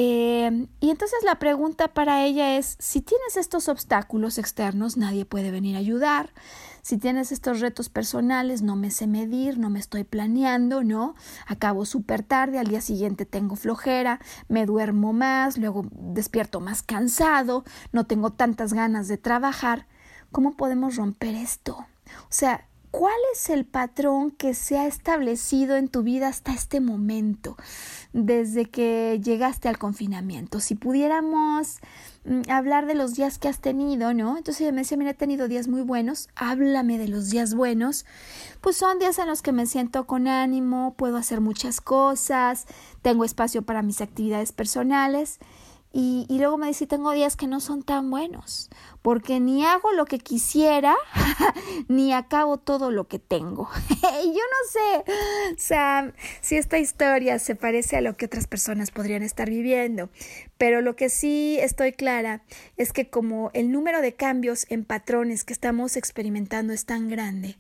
[0.03, 5.51] Eh, y entonces la pregunta para ella es, si tienes estos obstáculos externos, nadie puede
[5.51, 6.33] venir a ayudar.
[6.81, 11.17] Si tienes estos retos personales, no me sé medir, no me estoy planeando, ¿no?
[11.47, 17.65] Acabo súper tarde, al día siguiente tengo flojera, me duermo más, luego despierto más cansado,
[17.93, 19.87] no tengo tantas ganas de trabajar.
[20.33, 21.77] ¿Cómo podemos romper esto?
[21.77, 26.81] O sea, ¿Cuál es el patrón que se ha establecido en tu vida hasta este
[26.81, 27.57] momento,
[28.13, 30.59] desde que llegaste al confinamiento?
[30.59, 31.79] Si pudiéramos
[32.25, 34.37] mm, hablar de los días que has tenido, ¿no?
[34.37, 38.07] Entonces ella me decía, mira, he tenido días muy buenos, háblame de los días buenos.
[38.61, 42.67] Pues son días en los que me siento con ánimo, puedo hacer muchas cosas,
[43.03, 45.39] tengo espacio para mis actividades personales.
[45.93, 48.71] Y, y, luego me dice, tengo días que no son tan buenos,
[49.03, 50.95] porque ni hago lo que quisiera,
[51.89, 53.69] ni acabo todo lo que tengo.
[54.25, 55.05] y yo no sé,
[55.57, 60.11] Sam, si esta historia se parece a lo que otras personas podrían estar viviendo,
[60.59, 62.43] pero lo que sí estoy clara
[62.77, 67.57] es que como el número de cambios en patrones que estamos experimentando es tan grande,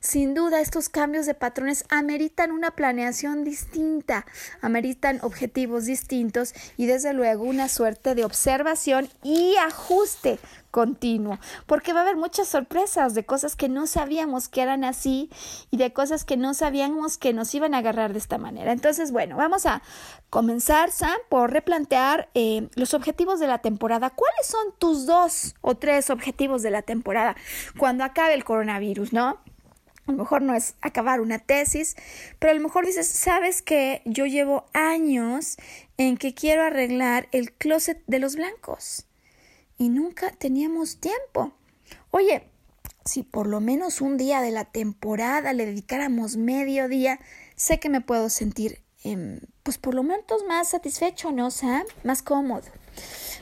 [0.00, 4.26] sin duda, estos cambios de patrones ameritan una planeación distinta,
[4.60, 10.38] ameritan objetivos distintos y desde luego una suerte de observación y ajuste
[10.74, 15.30] continuo, porque va a haber muchas sorpresas de cosas que no sabíamos que eran así
[15.70, 18.72] y de cosas que no sabíamos que nos iban a agarrar de esta manera.
[18.72, 19.82] Entonces, bueno, vamos a
[20.30, 24.10] comenzar, Sam, por replantear eh, los objetivos de la temporada.
[24.10, 27.36] ¿Cuáles son tus dos o tres objetivos de la temporada
[27.78, 29.38] cuando acabe el coronavirus, no?
[30.08, 31.94] A lo mejor no es acabar una tesis,
[32.40, 35.56] pero a lo mejor dices, sabes que yo llevo años
[35.98, 39.06] en que quiero arreglar el closet de los blancos
[39.84, 41.52] y nunca teníamos tiempo.
[42.10, 42.48] Oye,
[43.04, 47.20] si por lo menos un día de la temporada le dedicáramos medio día,
[47.54, 51.48] sé que me puedo sentir, em, pues por lo menos más satisfecho, ¿no?
[51.48, 51.50] O
[52.02, 52.64] más cómodo.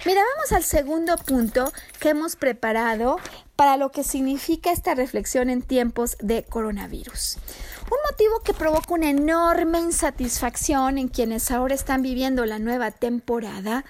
[0.05, 3.19] Mira, vamos al segundo punto que hemos preparado
[3.55, 7.39] para lo que significa esta reflexión en tiempos de coronavirus.
[7.85, 13.85] Un motivo que provoca una enorme insatisfacción en quienes ahora están viviendo la nueva temporada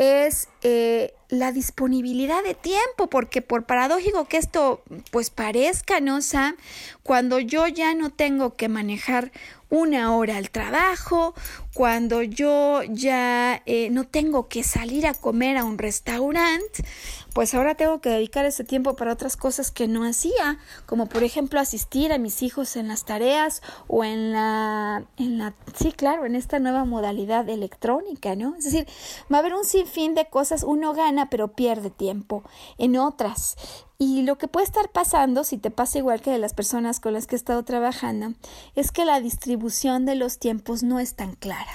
[0.00, 6.56] es eh, la disponibilidad de tiempo, porque por paradójico que esto pues parezca, ¿no, Sam?
[7.02, 9.30] Cuando yo ya no tengo que manejar
[9.68, 11.34] una hora al trabajo,
[11.80, 16.84] cuando yo ya eh, no tengo que salir a comer a un restaurante,
[17.32, 21.22] pues ahora tengo que dedicar ese tiempo para otras cosas que no hacía, como por
[21.22, 26.26] ejemplo asistir a mis hijos en las tareas o en la, en la, sí, claro,
[26.26, 28.56] en esta nueva modalidad electrónica, ¿no?
[28.56, 28.86] Es decir,
[29.32, 32.44] va a haber un sinfín de cosas, uno gana pero pierde tiempo
[32.76, 33.56] en otras.
[34.02, 37.12] Y lo que puede estar pasando, si te pasa igual que de las personas con
[37.12, 38.32] las que he estado trabajando,
[38.74, 41.69] es que la distribución de los tiempos no es tan clara.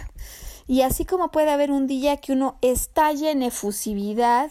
[0.68, 4.50] Y así como puede haber un día que uno estalle en efusividad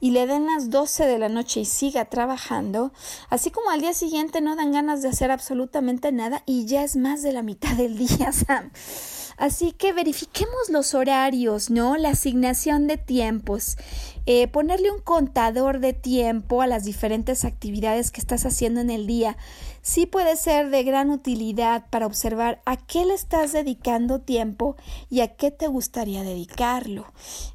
[0.00, 2.92] y le den las 12 de la noche y siga trabajando,
[3.30, 6.94] así como al día siguiente no dan ganas de hacer absolutamente nada y ya es
[6.96, 8.70] más de la mitad del día, Sam.
[9.36, 11.96] Así que verifiquemos los horarios, ¿no?
[11.96, 13.76] La asignación de tiempos.
[14.24, 19.06] Eh, ponerle un contador de tiempo a las diferentes actividades que estás haciendo en el
[19.06, 19.36] día.
[19.86, 24.74] Sí puede ser de gran utilidad para observar a qué le estás dedicando tiempo
[25.10, 27.06] y a qué te gustaría dedicarlo.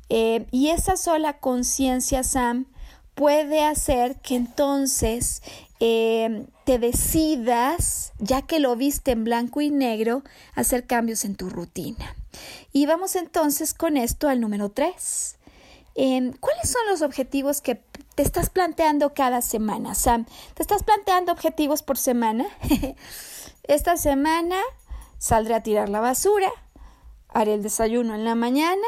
[0.08, 2.68] Eh, y esa sola conciencia, Sam,
[3.16, 5.44] puede hacer que entonces
[5.82, 10.24] eh, te decidas, ya que lo viste en blanco y negro,
[10.56, 12.16] hacer cambios en tu rutina.
[12.72, 15.38] Y vamos entonces con esto al número 3.
[15.96, 17.76] Em, ¿Cuáles son los objetivos que
[18.22, 20.26] estás planteando cada semana, Sam?
[20.53, 22.45] ¿Te estás planteando objetivos por semana?
[23.63, 24.57] Esta semana
[25.17, 26.51] saldré a tirar la basura,
[27.30, 28.88] haré el desayuno en la mañana,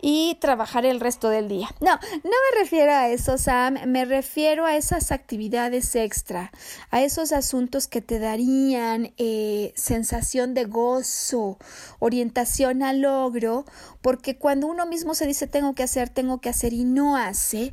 [0.00, 1.68] y trabajar el resto del día.
[1.80, 6.52] No, no me refiero a eso, Sam, me refiero a esas actividades extra,
[6.90, 11.58] a esos asuntos que te darían eh, sensación de gozo,
[11.98, 13.64] orientación al logro,
[14.02, 17.72] porque cuando uno mismo se dice tengo que hacer, tengo que hacer y no hace,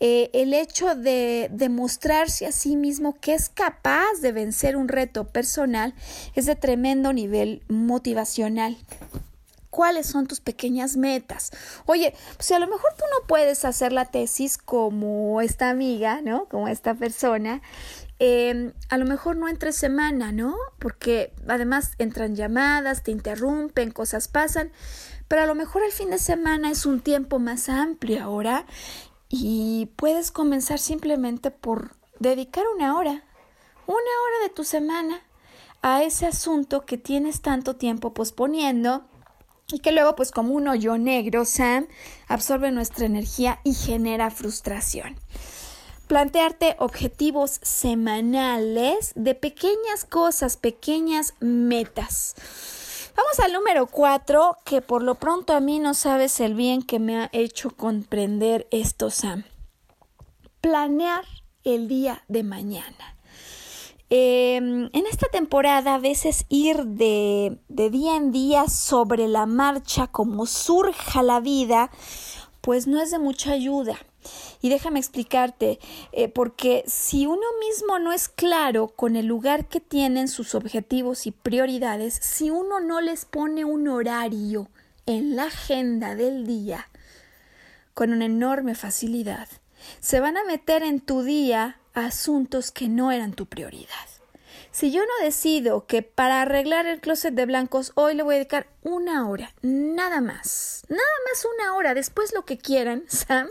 [0.00, 5.24] eh, el hecho de demostrarse a sí mismo que es capaz de vencer un reto
[5.28, 5.94] personal
[6.34, 8.76] es de tremendo nivel motivacional
[9.74, 11.50] cuáles son tus pequeñas metas.
[11.84, 16.44] Oye, pues a lo mejor tú no puedes hacer la tesis como esta amiga, ¿no?
[16.44, 17.60] Como esta persona,
[18.20, 20.54] em, a lo mejor no entre semana, ¿no?
[20.78, 24.70] Porque además entran llamadas, te interrumpen, cosas pasan,
[25.26, 28.66] pero a lo mejor el fin de semana es un tiempo más amplio ahora
[29.28, 33.24] y puedes comenzar simplemente por dedicar una hora,
[33.88, 35.20] una hora de tu semana
[35.82, 39.04] a ese asunto que tienes tanto tiempo posponiendo
[39.72, 41.86] y que luego pues como un hoyo negro, Sam,
[42.28, 45.16] absorbe nuestra energía y genera frustración.
[46.06, 52.34] Plantearte objetivos semanales de pequeñas cosas, pequeñas metas.
[53.16, 56.98] Vamos al número cuatro, que por lo pronto a mí no sabes el bien que
[56.98, 59.44] me ha hecho comprender esto, Sam.
[60.60, 61.24] Planear
[61.62, 63.13] el día de mañana.
[64.16, 70.46] Em, en esta temporada a veces ir de, día en día sobre la marcha como
[70.46, 71.90] surja la vida,
[72.60, 73.98] pues no es de mucha ayuda.
[74.62, 75.80] Y déjame explicarte,
[76.12, 81.26] eh, porque si uno mismo no es claro con el lugar que tienen sus objetivos
[81.26, 84.68] y prioridades, si uno no les pone un horario
[85.06, 86.88] en la agenda del día,
[87.94, 89.48] con una enorme facilidad,
[89.98, 93.88] se van a meter en tu día asuntos que no eran tu prioridad.
[94.70, 98.38] Si yo no decido que para arreglar el closet de blancos hoy le voy a
[98.38, 103.48] dedicar una hora, nada más, nada más una hora, después lo que quieran, Sam,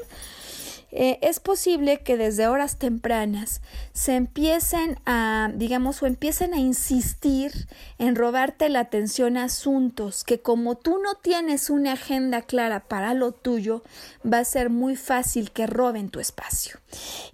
[0.92, 3.62] eh, es posible que desde horas tempranas
[3.94, 7.68] se empiecen a, digamos, o empiecen a insistir
[8.00, 13.14] en robarte la atención a asuntos que como tú no tienes una agenda clara para
[13.14, 13.84] lo tuyo,
[14.26, 16.80] va a ser muy fácil que roben tu espacio.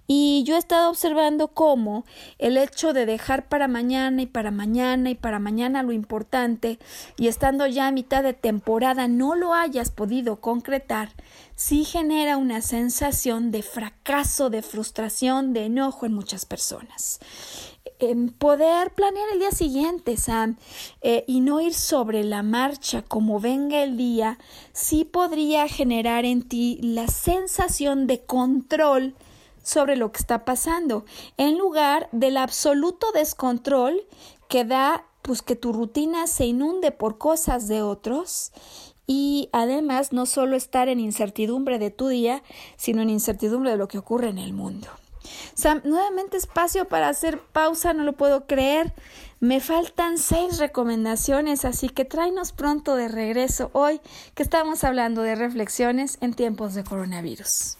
[0.06, 2.04] Y yo he estado observando cómo
[2.38, 6.78] el hecho de dejar para mañana y para mañana y para mañana lo importante
[7.16, 11.10] y estando ya a mitad de temporada no lo hayas podido concretar,
[11.56, 16.49] sí genera una sensación de fracaso, de frustración, de enojo en muchas personas.
[17.98, 20.56] En poder planear el día siguiente, Sam,
[21.02, 24.38] eh, y no ir sobre la marcha como venga el día,
[24.72, 29.14] sí podría generar en ti la sensación de control
[29.62, 31.04] sobre lo que está pasando,
[31.36, 34.02] en lugar del absoluto descontrol
[34.48, 38.52] que da pues que tu rutina se inunde por cosas de otros
[39.06, 42.42] y además no solo estar en incertidumbre de tu día,
[42.76, 44.88] sino en incertidumbre de lo que ocurre en el mundo.
[45.84, 48.92] Nuevamente espacio para hacer pausa, no lo puedo creer.
[49.40, 54.00] Me faltan seis recomendaciones, así que tráenos pronto de regreso hoy
[54.34, 57.79] que estamos hablando de reflexiones en tiempos de coronavirus.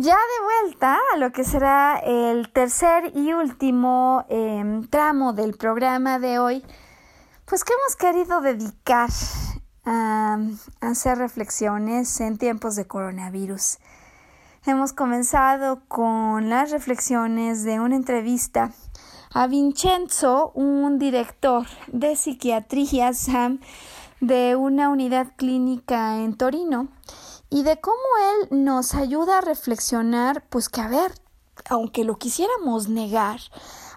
[0.00, 6.20] Ya de vuelta a lo que será el tercer y último em, tramo del programa
[6.20, 6.64] de hoy,
[7.46, 9.10] pues que hemos querido dedicar
[9.84, 10.38] a,
[10.80, 13.78] hacer reflexiones en tiempos de coronavirus.
[14.66, 18.70] Hemos comenzado con las reflexiones de una entrevista
[19.34, 23.58] a Vincenzo, un director de psiquiatría SAM
[24.20, 26.86] de una unidad clínica en Torino
[27.50, 27.98] y de cómo
[28.32, 31.12] él nos ayuda a reflexionar, pues que a ver,
[31.68, 33.40] aunque lo quisiéramos negar,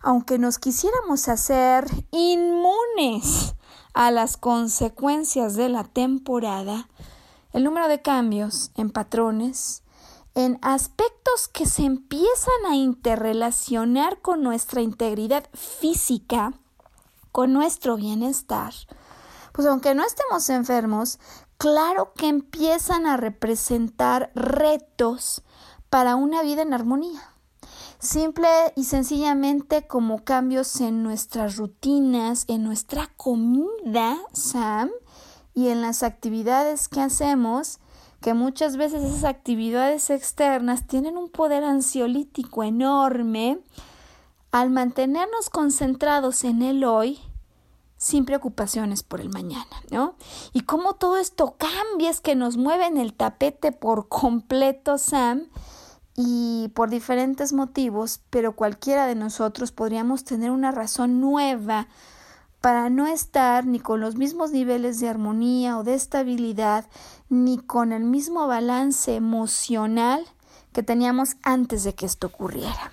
[0.02, 3.56] aunque nos quisiéramos hacer inmunes
[3.94, 6.88] a las consecuencias de la temporada,
[7.54, 9.84] el número de cambios en patrones,
[10.34, 16.54] en aspectos que se empiezan a interrelacionar con nuestra integridad física,
[17.34, 18.74] con nuestro bienestar,
[19.52, 21.20] pues aunque no estemos enfermos,
[21.62, 25.44] claro que empiezan a representar retos
[25.92, 27.22] para una vida en armonía.
[28.00, 34.90] Simple y sencillamente como cambios en nuestras rutinas, en nuestra comida, Sam,
[35.54, 37.78] y en las actividades que hacemos,
[38.22, 43.60] que muchas veces esas actividades externas tienen un poder ansiolítico enorme,
[44.52, 47.20] al mantenernos concentrados en el hoy,
[48.02, 50.16] sin preocupaciones por el mañana, ¿no?
[50.54, 55.44] Y cómo todo esto cambia, es que nos mueven el tapete por completo, Sam,
[56.16, 61.90] y por diferentes motivos, pero cualquiera de nosotros podríamos tener una razón nueva
[62.60, 66.86] para no estar ni con los mismos niveles de armonía o de estabilidad,
[67.30, 70.26] ni con el mismo balance emocional
[70.74, 72.92] que teníamos antes de que esto ocurriera.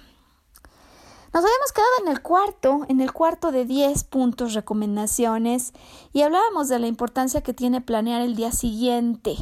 [1.38, 5.72] Nos habíamos quedado en el cuarto, en el cuarto de 10 puntos recomendaciones
[6.12, 9.36] y hablábamos de la importancia que tiene planear el día siguiente.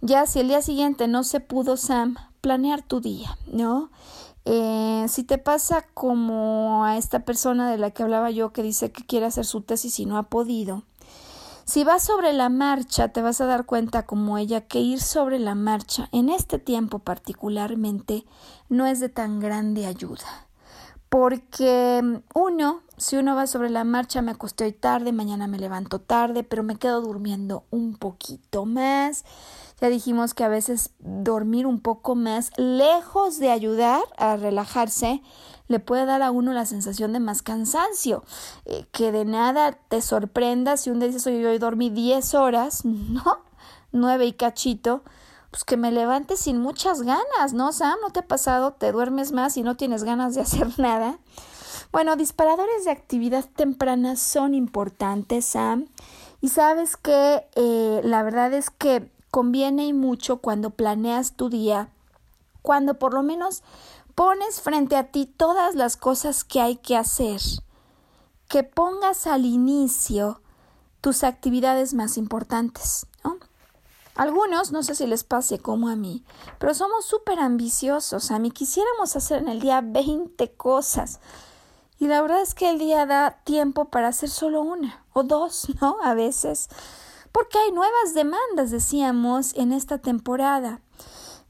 [0.00, 3.90] Ya si el día siguiente no se pudo, Sam, planear tu día, ¿no?
[4.44, 8.92] Eh, si te pasa como a esta persona de la que hablaba yo que dice
[8.92, 10.84] que quiere hacer su tesis y no ha podido,
[11.64, 15.40] si vas sobre la marcha, te vas a dar cuenta como ella que ir sobre
[15.40, 18.26] la marcha en este tiempo particularmente
[18.68, 20.46] no es de tan grande ayuda
[21.12, 25.58] porque mm, uno, si uno va sobre la marcha, me acosté hoy tarde, mañana me
[25.58, 29.26] levanto tarde, pero me quedo durmiendo un poquito más.
[29.78, 35.20] Ya dijimos que a veces dormir un poco más, lejos de ayudar a relajarse,
[35.68, 38.24] le puede dar a uno la sensación de más cansancio.
[38.64, 42.84] Eh, que de nada te sorprenda si un día dices, hoy, hoy dormí 10 horas,
[42.86, 43.42] ¿no?
[43.92, 45.02] 9 y cachito
[45.52, 47.98] pues que me levante sin muchas ganas, ¿no, Sam?
[48.00, 48.72] ¿No te ha pasado?
[48.72, 51.18] Te duermes más y no tienes ganas de hacer nada.
[51.92, 55.88] Bueno, disparadores de actividad temprana son importantes, Sam.
[56.40, 61.90] Y sabes que eh, la verdad es que conviene y mucho cuando planeas tu día,
[62.62, 63.62] cuando por lo menos
[64.14, 67.42] pones frente a ti todas las cosas que hay que hacer,
[68.48, 70.40] que pongas al inicio
[71.02, 73.06] tus actividades más importantes.
[74.16, 74.22] ¿No?
[74.22, 76.24] Algunos, no sé si les pase como a mí,
[76.58, 78.30] pero somos súper ambiciosos.
[78.30, 81.20] A mí quisiéramos hacer en el día 20 cosas.
[81.98, 85.68] Y la verdad es que el día da tiempo para hacer solo una o dos,
[85.80, 85.96] ¿no?
[86.02, 86.68] A veces.
[87.30, 90.80] Porque hay nuevas demandas, decíamos, en esta temporada.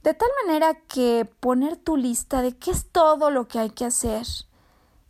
[0.02, 3.84] De tal manera que poner tu lista de qué es todo lo que hay que
[3.84, 4.26] hacer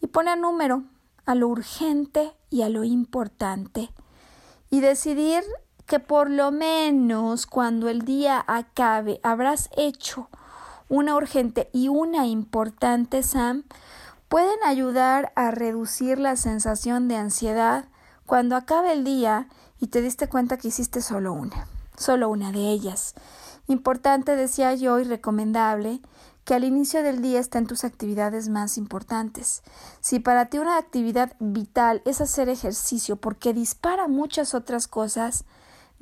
[0.00, 0.84] y poner número
[1.24, 3.90] a lo urgente y a lo importante
[4.68, 5.44] y decidir
[5.86, 10.28] que por lo menos cuando el día acabe habrás hecho
[10.88, 13.64] una urgente y una importante, Sam,
[14.28, 17.86] pueden ayudar a reducir la sensación de ansiedad
[18.26, 21.66] cuando acabe el día y te diste cuenta que hiciste solo una,
[21.96, 23.14] solo una de ellas.
[23.68, 26.00] Importante, decía yo, y recomendable,
[26.44, 29.62] que al inicio del día estén tus actividades más importantes.
[30.00, 35.44] Si para ti una actividad vital es hacer ejercicio porque dispara muchas otras cosas,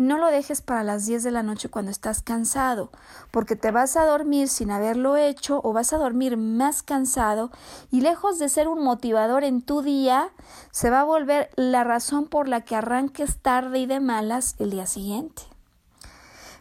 [0.00, 2.90] no lo dejes para las 10 de la noche cuando estás cansado,
[3.30, 7.50] porque te vas a dormir sin haberlo hecho o vas a dormir más cansado
[7.90, 10.30] y lejos de ser un motivador en tu día,
[10.70, 14.70] se va a volver la razón por la que arranques tarde y de malas el
[14.70, 15.42] día siguiente.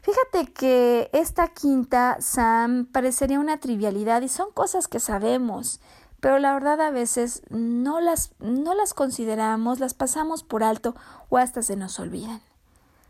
[0.01, 5.79] Fíjate que esta quinta, Sam, parecería una trivialidad y son cosas que sabemos,
[6.19, 10.93] pero la verdad a veces no las, no las consideramos, las pasamos por alto
[11.29, 12.41] o hasta se nos olvidan.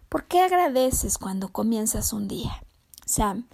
[0.09, 2.63] ¿Por qué agradeces cuando comienzas un día,
[3.05, 3.47] Sam?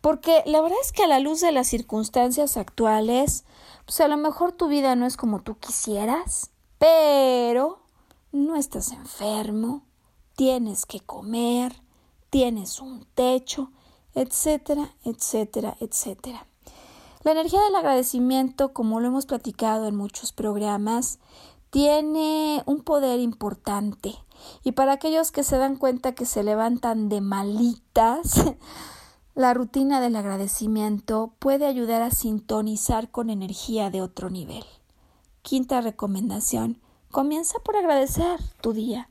[0.00, 3.44] Porque la verdad es que a la luz de las circunstancias actuales,
[3.84, 7.78] pues a lo mejor tu vida no es como tú quisieras, pero
[8.32, 9.84] no estás enfermo,
[10.34, 11.80] tienes que comer,
[12.28, 13.70] tienes un techo,
[14.14, 16.44] etcétera, etcétera, etcétera.
[17.22, 21.20] La energía del agradecimiento, como lo hemos platicado en muchos programas,
[21.70, 24.16] tiene un poder importante.
[24.62, 28.44] Y para aquellos que se dan cuenta que se levantan de malitas,
[29.34, 34.64] la rutina del agradecimiento puede ayudar a sintonizar con energía de otro nivel.
[35.42, 36.80] Quinta recomendación.
[37.10, 39.08] Comienza por agradecer tu día.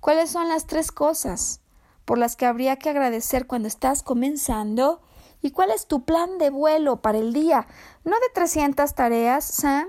[0.00, 1.60] ¿Cuáles son las tres cosas
[2.04, 5.00] por las que habría que agradecer cuando estás comenzando?
[5.40, 7.66] ¿Y cuál es tu plan de vuelo para el día?
[8.04, 9.86] No de 300 tareas, Sam,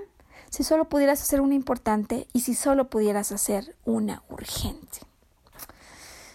[0.56, 5.00] si solo pudieras hacer una importante y si solo pudieras hacer una urgente.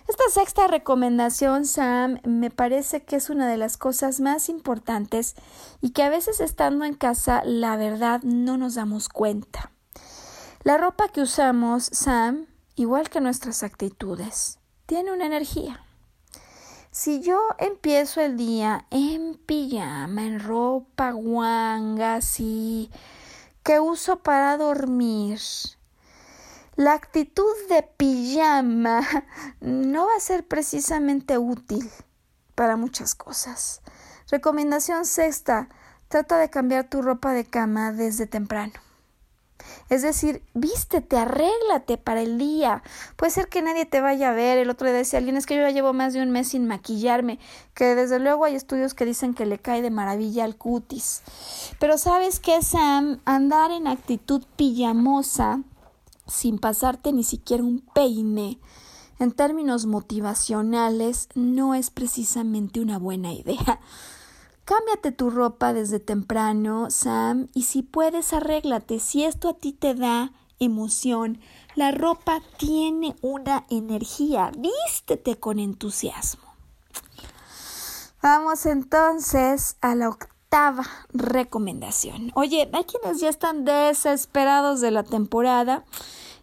[0.08, 5.34] Esta sexta recomendación, Sam, me parece que es una de las cosas más importantes
[5.82, 9.72] y que a veces estando en casa, la verdad, no nos damos cuenta.
[10.64, 12.46] La ropa que usamos, Sam,
[12.76, 15.84] igual que nuestras actitudes, tiene una energía.
[16.92, 22.92] Si yo empiezo el día en pijama, en ropa guanga, así,
[23.64, 25.40] que uso para dormir.
[26.76, 29.02] La actitud de pijama
[29.60, 31.90] no va a ser precisamente útil
[32.56, 33.82] para muchas cosas.
[34.30, 35.68] Recomendación sexta,
[36.08, 38.74] trata de cambiar tu ropa de cama desde temprano.
[39.90, 42.84] Es decir, vístete, arréglate para el día.
[43.16, 44.58] Puede ser que nadie te vaya a ver.
[44.58, 46.68] El otro día decía alguien, es que yo ya llevo más de un mes sin
[46.68, 47.40] maquillarme,
[47.74, 51.24] que desde luego hay estudios que dicen que le cae de maravilla al cutis.
[51.80, 55.62] Pero sabes qué, Sam, andar en actitud pijamosa,
[56.28, 58.60] sin pasarte ni siquiera un peine,
[59.20, 63.80] en términos motivacionales, no es precisamente una buena idea.
[64.66, 69.00] Cámbiate tu ropa desde temprano, Sam, y si puedes, arréglate.
[69.00, 71.40] Si esto a ti te da emoción,
[71.76, 74.52] la ropa tiene una energía.
[74.58, 76.44] Vístete con entusiasmo.
[78.22, 82.32] Vamos entonces a la octava recomendación.
[82.36, 85.86] Oye, hay quienes ya están desesperados de la temporada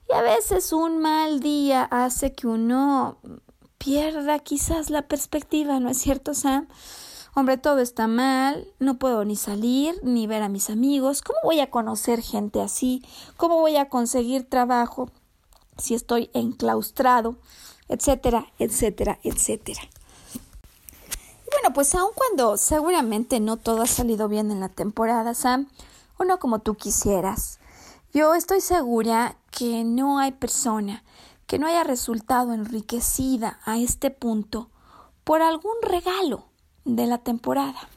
[0.08, 3.18] y a veces un mal día hace que uno
[3.76, 6.66] pierda quizás la perspectiva, ¿no es cierto, Sam?
[7.38, 11.22] Hombre, todo está mal, no puedo ni salir, ni ver a mis amigos.
[11.22, 13.00] ¿Cómo voy a conocer gente así?
[13.36, 15.08] ¿Cómo voy a conseguir trabajo
[15.76, 17.36] si estoy enclaustrado?
[17.88, 19.82] Etcétera, etcétera, etcétera.
[21.52, 25.68] bueno, pues aun cuando seguramente no todo ha salido bien en la temporada, Sam,
[26.16, 27.60] o no como tú quisieras,
[28.12, 31.04] yo estoy segura que no hay persona
[31.46, 34.70] que no haya resultado enriquecida a este punto
[35.22, 36.47] por algún regalo
[36.88, 37.88] de la temporada.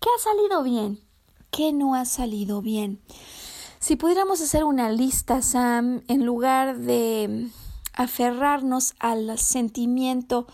[0.00, 1.00] ¿Qué ha salido bien?
[1.50, 3.00] ¿Qué no ha salido bien?
[3.80, 7.48] Si pudiéramos hacer una lista, Sam, en lugar de
[7.92, 10.46] aferrarnos al sentimiento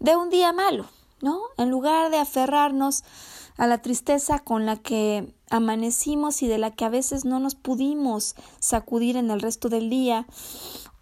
[0.00, 0.86] de un día malo,
[1.20, 1.40] ¿no?
[1.58, 3.04] En lugar de aferrarnos
[3.58, 7.54] a la tristeza con la que amanecimos y de la que a veces no nos
[7.54, 10.26] pudimos sacudir en el resto del día,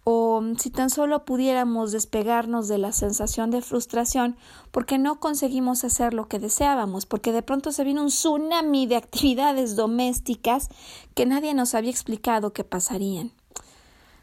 [0.03, 4.35] o si tan solo pudiéramos despegarnos de la sensación de frustración
[4.71, 8.95] porque no conseguimos hacer lo que deseábamos, porque de pronto se vino un tsunami de
[8.95, 10.69] actividades domésticas
[11.13, 13.31] que nadie nos había explicado que pasarían.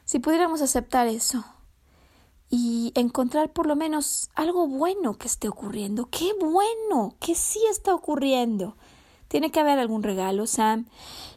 [0.04, 1.44] Si pudiéramos aceptar eso
[2.50, 7.94] y encontrar por lo menos algo bueno que esté ocurriendo, qué bueno, que sí está
[7.94, 8.76] ocurriendo.
[9.28, 10.86] Tiene que haber algún regalo, Sam.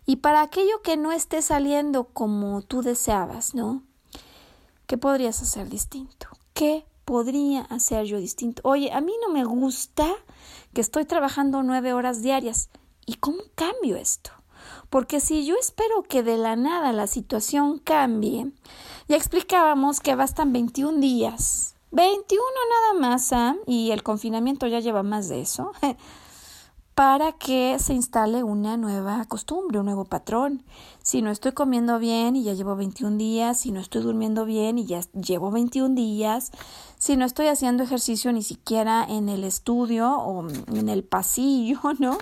[0.05, 3.83] Y para aquello que no esté saliendo como tú deseabas, ¿no?
[4.91, 6.27] ¿Qué podrías hacer distinto?
[6.53, 8.61] ¿Qué podría hacer yo distinto?
[8.65, 10.05] Oye, a mí no me gusta
[10.73, 12.69] que estoy trabajando nueve horas diarias.
[13.05, 14.31] ¿Y cómo cambio esto?
[14.89, 18.51] Porque si yo espero que de la nada la situación cambie,
[19.07, 21.77] ya explicábamos que bastan 21 días.
[21.91, 25.71] 21 nada más, Sam, y el confinamiento ya lleva más de eso.
[26.95, 30.63] para que se instale una nueva costumbre, un nuevo patrón.
[31.03, 34.77] Si no estoy comiendo bien y ya llevo 21 días, si no estoy durmiendo bien
[34.77, 36.51] y ya llevo 21 días,
[36.99, 42.19] si no estoy haciendo ejercicio ni siquiera en el estudio o en el pasillo, ¿no?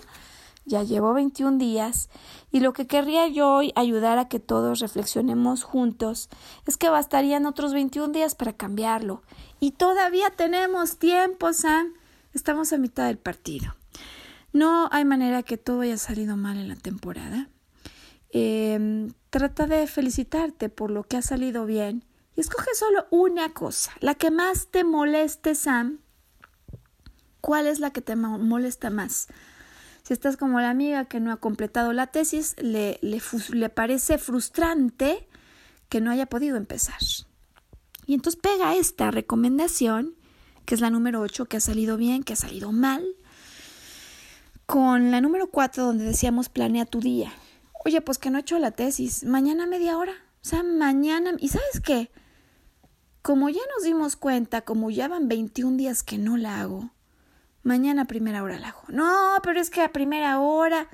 [0.65, 2.09] Ya llevo 21 días
[2.51, 6.29] y lo que querría yo hoy ayudar a que todos reflexionemos juntos
[6.65, 9.23] es que bastarían otros 21 días para cambiarlo.
[9.59, 11.93] Y todavía tenemos tiempo, Sam.
[12.33, 13.75] Estamos a mitad del partido.
[14.53, 17.49] No hay manera que todo haya salido mal en la temporada.
[18.31, 22.05] Em, trata de felicitarte por lo que ha salido bien
[22.35, 25.99] y escoge solo una cosa, la que más te moleste, Sam.
[27.41, 29.27] ¿Cuál es la que te molesta más?
[30.03, 33.21] Si estás como la amiga que no ha completado la tesis, le, le,
[33.51, 35.27] le parece frustrante
[35.87, 36.99] que no haya podido empezar.
[38.05, 40.15] Y entonces pega esta recomendación,
[40.65, 43.05] que es la número 8, que ha salido bien, que ha salido mal,
[44.65, 47.31] con la número cuatro donde decíamos planea tu día.
[47.85, 49.23] Oye, pues que no he hecho la tesis.
[49.23, 50.13] Mañana media hora.
[50.41, 51.31] O sea, mañana.
[51.39, 52.11] ¿Y sabes qué?
[53.21, 56.91] Como ya nos dimos cuenta, como ya van 21 días que no la hago,
[57.63, 58.83] mañana a primera hora la hago.
[58.89, 60.87] No, pero es que a primera hora.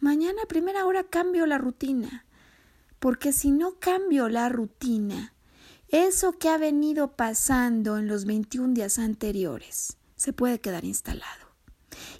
[0.00, 2.24] Mañana a primera hora cambio la rutina.
[2.98, 5.34] Porque si no cambio la rutina,
[5.88, 11.47] eso que ha venido pasando en los 21 días anteriores se puede quedar instalado.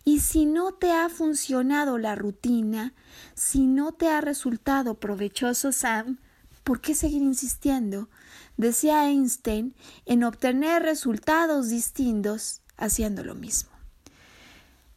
[0.05, 2.95] Y si no te ha funcionado la rutina,
[3.35, 6.19] si no te ha resultado provechoso, Sam,
[6.65, 8.09] ¿por qué seguir insistiendo?
[8.57, 9.75] Decía Einstein
[10.07, 13.71] en obtener resultados distintos haciendo lo mismo.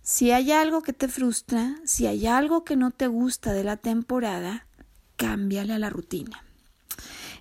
[0.02, 3.78] Si hay algo que te frustra, si hay algo que no te gusta de la
[3.78, 4.66] temporada,
[5.16, 6.44] cámbiale a la rutina.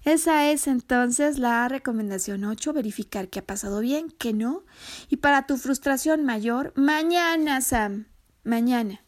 [0.05, 4.65] Esa es entonces la recomendación 8, verificar que ha pasado bien, que no.
[5.09, 8.07] Y para tu frustración mayor, mañana, Sam,
[8.43, 9.03] mañana,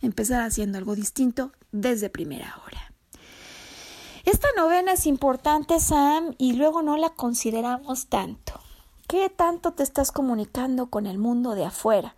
[0.00, 2.92] empezar haciendo algo distinto desde primera hora.
[4.24, 8.60] Esta novena es importante, Sam, y luego no la consideramos tanto.
[9.06, 12.16] ¿Qué tanto te estás comunicando con el mundo de afuera?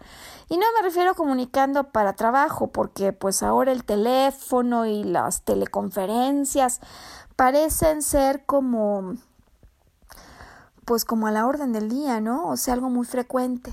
[0.49, 5.42] Y no me refiero a comunicando para trabajo, porque pues ahora el teléfono y las
[5.42, 6.80] teleconferencias
[7.39, 9.14] parecen ser como
[10.84, 12.49] pues como a la orden del día, ¿no?
[12.49, 13.72] O sea, algo muy frecuente.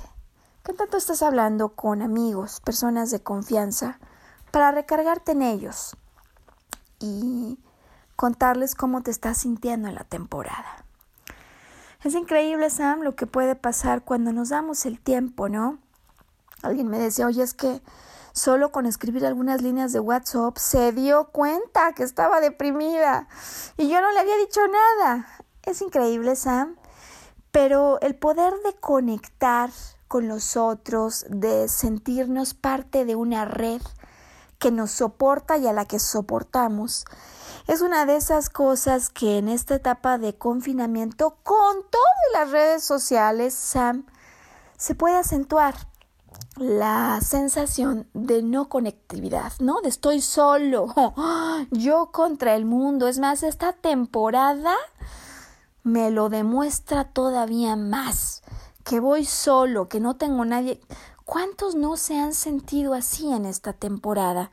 [0.63, 3.97] ¿Qué tanto estás hablando con amigos, personas de confianza,
[4.51, 5.97] para recargarte en ellos
[6.99, 7.57] y
[8.15, 10.85] contarles cómo te estás sintiendo en la temporada?
[12.03, 15.79] Es increíble, Sam, lo que puede pasar cuando nos damos el tiempo, ¿no?
[16.61, 17.81] Alguien me decía, oye, es que
[18.35, 23.29] solo con escribir algunas líneas de WhatsApp se dio cuenta que estaba deprimida.
[23.77, 25.27] Y yo no le había dicho nada.
[25.63, 26.75] Es increíble, Sam,
[27.51, 29.71] pero el poder de conectar
[30.09, 33.81] con los otros, de sentirnos parte de una red
[34.59, 37.05] que nos soporta y a la que soportamos,
[37.67, 42.83] es una de esas cosas que en esta etapa de confinamiento, con todas las redes
[42.83, 44.05] sociales, Sam,
[44.77, 45.75] se puede acentuar
[46.57, 49.81] la sensación de no conectividad, ¿no?
[49.81, 50.87] De estoy solo,
[51.71, 53.07] yo contra el mundo.
[53.07, 54.75] Es más, esta temporada
[55.83, 58.41] me lo demuestra todavía más,
[58.83, 60.79] que voy solo, que no tengo nadie.
[61.25, 64.51] ¿Cuántos no se han sentido así en esta temporada?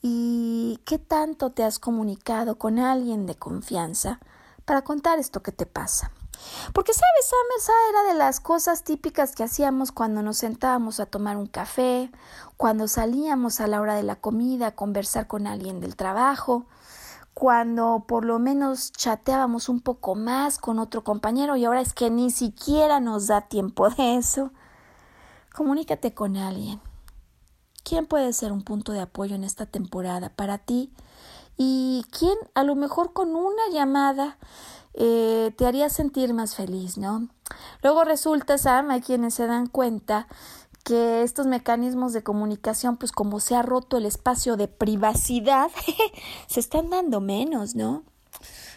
[0.00, 4.20] ¿Y qué tanto te has comunicado con alguien de confianza
[4.64, 6.12] para contar esto que te pasa?
[6.72, 7.28] Porque, ¿sabes?
[7.58, 12.08] Esa era de las cosas típicas que hacíamos cuando nos sentábamos a tomar un café,
[12.56, 16.66] cuando salíamos a la hora de la comida a conversar con alguien del trabajo,
[17.34, 22.10] cuando por lo menos chateábamos un poco más con otro compañero y ahora es que
[22.10, 24.52] ni siquiera nos da tiempo de eso.
[25.52, 26.80] Comunícate con alguien.
[27.82, 30.92] ¿Quién puede ser un punto de apoyo en esta temporada para ti?
[31.56, 34.38] ¿Y quién a lo mejor con una llamada
[34.94, 37.28] eh, te haría sentir más feliz, ¿no?
[37.82, 40.26] Luego resulta, Sam, hay quienes se dan cuenta
[40.84, 45.70] que estos mecanismos de comunicación, pues como se ha roto el espacio de privacidad,
[46.46, 48.04] se están dando menos, ¿no?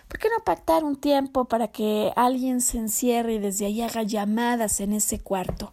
[0.07, 4.03] ¿Por qué no pactar un tiempo para que alguien se encierre y desde ahí haga
[4.03, 5.71] llamadas en ese cuarto?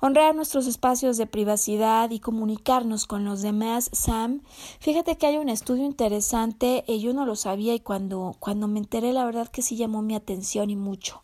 [0.00, 4.42] Honrar nuestros espacios de privacidad y comunicarnos con los demás, Sam.
[4.80, 8.78] Fíjate que hay un estudio interesante, eh, yo no lo sabía y cuando, cuando me
[8.78, 11.22] enteré la verdad que sí llamó mi atención y mucho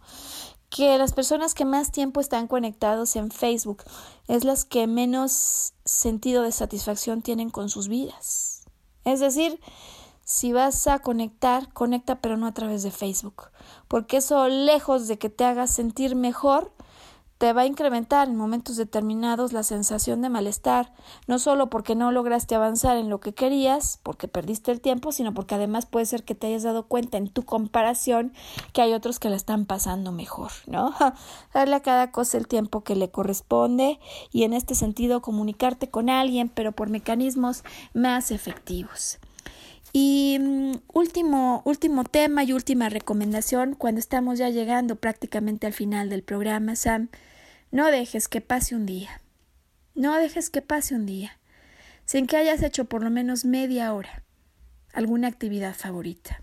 [0.68, 3.84] que las personas que más tiempo están conectados en Facebook
[4.28, 8.64] es las que menos sentido de satisfacción tienen con sus vidas.
[9.04, 9.60] Es decir,
[10.24, 13.44] si vas a conectar, conecta pero no a través de Facebook,
[13.86, 16.72] porque eso lejos de que te haga sentir mejor,
[17.38, 20.92] te va a incrementar en momentos determinados la sensación de malestar,
[21.26, 25.34] no solo porque no lograste avanzar en lo que querías, porque perdiste el tiempo, sino
[25.34, 28.32] porque además puede ser que te hayas dado cuenta en tu comparación
[28.72, 30.94] que hay otros que la están pasando mejor, ¿no?
[31.54, 34.00] Darle a cada cosa el tiempo que le corresponde
[34.32, 39.18] y en este sentido comunicarte con alguien, pero por mecanismos más efectivos.
[39.98, 46.10] Y mm, último, último tema y última recomendación, cuando estamos ya llegando prácticamente al final
[46.10, 47.08] del programa, Sam,
[47.70, 49.22] no dejes que pase un día.
[49.94, 51.38] No dejes que pase un día
[52.04, 54.22] sin que hayas hecho por lo menos media hora
[54.92, 56.42] alguna actividad favorita.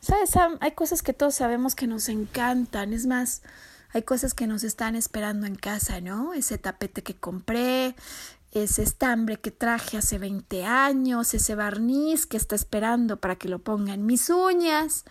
[0.00, 0.58] ¿Sabes, Sam?
[0.60, 2.92] Hay cosas que todos sabemos que nos encantan.
[2.92, 3.40] Es más,
[3.94, 6.34] hay cosas que nos están esperando en casa, ¿no?
[6.34, 7.94] Ese tapete que compré,
[8.52, 13.58] ese estambre que traje hace 20 años, ese barniz que está esperando para que lo
[13.58, 15.04] ponga en mis uñas,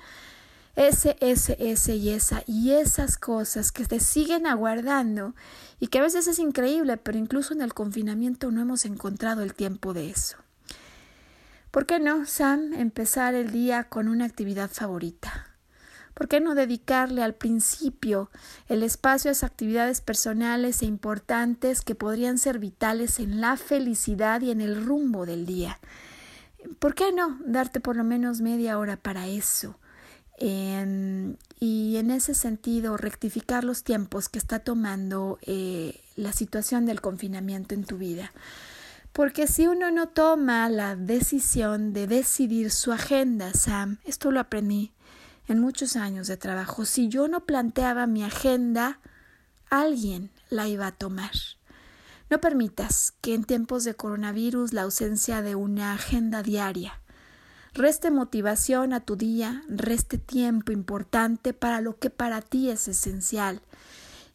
[0.75, 5.35] ese, ese, ese y esa y esas cosas que te siguen aguardando
[5.79, 9.53] y que a veces es increíble, pero incluso en el confinamiento no hemos encontrado el
[9.53, 10.37] tiempo de eso.
[11.71, 15.50] ¿Por qué no, Sam, empezar el día con una actividad favorita?
[16.13, 18.29] ¿Por qué no dedicarle al principio
[18.67, 24.41] el espacio a esas actividades personales e importantes que podrían ser vitales en la felicidad
[24.41, 25.79] y en el rumbo del día?
[26.79, 29.77] ¿Por qué no darte por lo menos media hora para eso?
[30.43, 37.75] y en ese sentido rectificar los tiempos que está tomando eh, la situación del confinamiento
[37.75, 38.31] en tu vida.
[39.13, 44.91] Porque si uno no toma la decisión de decidir su agenda, Sam, esto lo aprendí
[45.47, 48.99] en muchos años de trabajo, si yo no planteaba mi agenda,
[49.69, 51.31] alguien la iba a tomar.
[52.29, 57.01] No permitas que en tiempos de coronavirus la ausencia de una agenda diaria
[57.73, 63.61] reste motivación a tu día, reste tiempo importante para lo que para ti es esencial.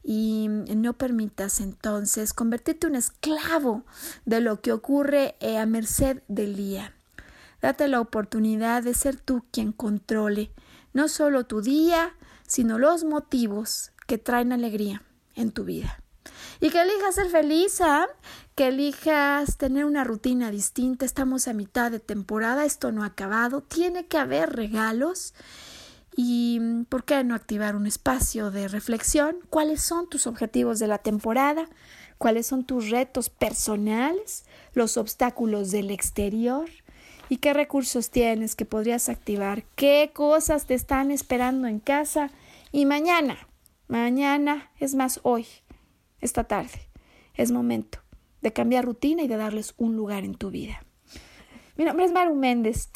[0.02, 3.84] Y no permitas entonces convertirte en un esclavo
[4.24, 6.92] de lo que ocurre eh, a merced del día.
[7.60, 10.52] Date la oportunidad de ser tú quien controle
[10.96, 12.14] no solo tu día,
[12.46, 15.02] sino los motivos que traen alegría
[15.34, 16.02] en tu vida.
[16.58, 18.06] Y que elijas ser feliz, ¿ah?
[18.54, 21.04] que elijas tener una rutina distinta.
[21.04, 25.34] Estamos a mitad de temporada, esto no ha acabado, tiene que haber regalos.
[26.16, 29.36] ¿Y por qué no activar un espacio de reflexión?
[29.50, 31.68] ¿Cuáles son tus objetivos de la temporada?
[32.16, 34.46] ¿Cuáles son tus retos personales?
[34.72, 36.70] ¿Los obstáculos del exterior?
[37.28, 39.64] ¿Y qué recursos tienes que podrías activar?
[39.74, 42.30] ¿Qué cosas te están esperando en casa?
[42.70, 43.48] Y mañana,
[43.88, 45.46] mañana, es más, hoy,
[46.20, 46.88] esta tarde,
[47.34, 47.98] es momento
[48.42, 50.84] de cambiar rutina y de darles un lugar en tu vida.
[51.76, 52.90] Mi nombre es Maru Méndez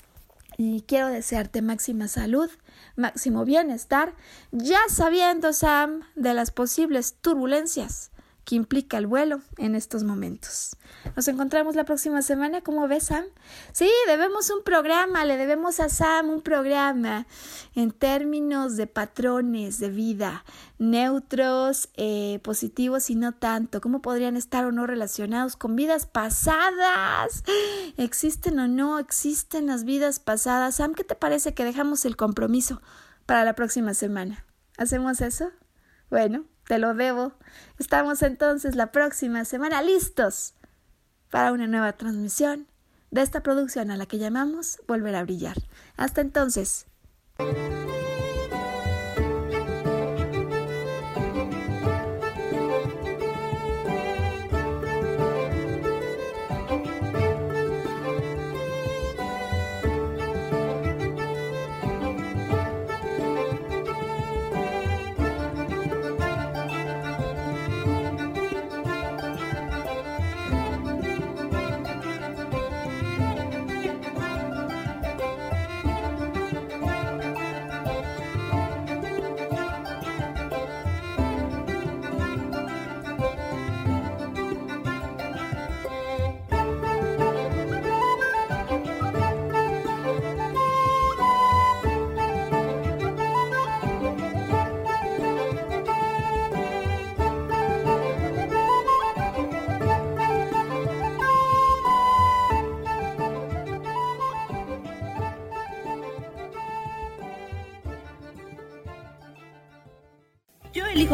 [0.56, 2.50] y quiero desearte máxima salud,
[2.94, 4.14] máximo bienestar,
[4.52, 8.09] ya sabiendo, Sam, de las posibles turbulencias
[8.56, 10.76] implica el vuelo en estos momentos.
[11.16, 13.24] Nos encontramos la próxima semana, ¿cómo ves, Sam?
[13.72, 17.26] Sí, debemos un programa, le debemos a Sam un programa
[17.74, 20.44] en términos de patrones de vida,
[20.78, 23.80] neutros, eh, positivos y no tanto.
[23.80, 27.44] ¿Cómo podrían estar o no relacionados con vidas pasadas?
[27.96, 30.76] ¿Existen o no existen las vidas pasadas?
[30.76, 32.80] Sam, ¿qué te parece que dejamos el compromiso
[33.26, 34.44] para la próxima semana?
[34.76, 35.50] ¿Hacemos eso?
[36.10, 37.32] Bueno, te lo debo.
[37.80, 40.54] Estamos entonces la próxima semana listos
[41.28, 42.68] para una nueva transmisión
[43.10, 45.56] de esta producción a la que llamamos Volver a Brillar.
[45.96, 46.86] Hasta entonces.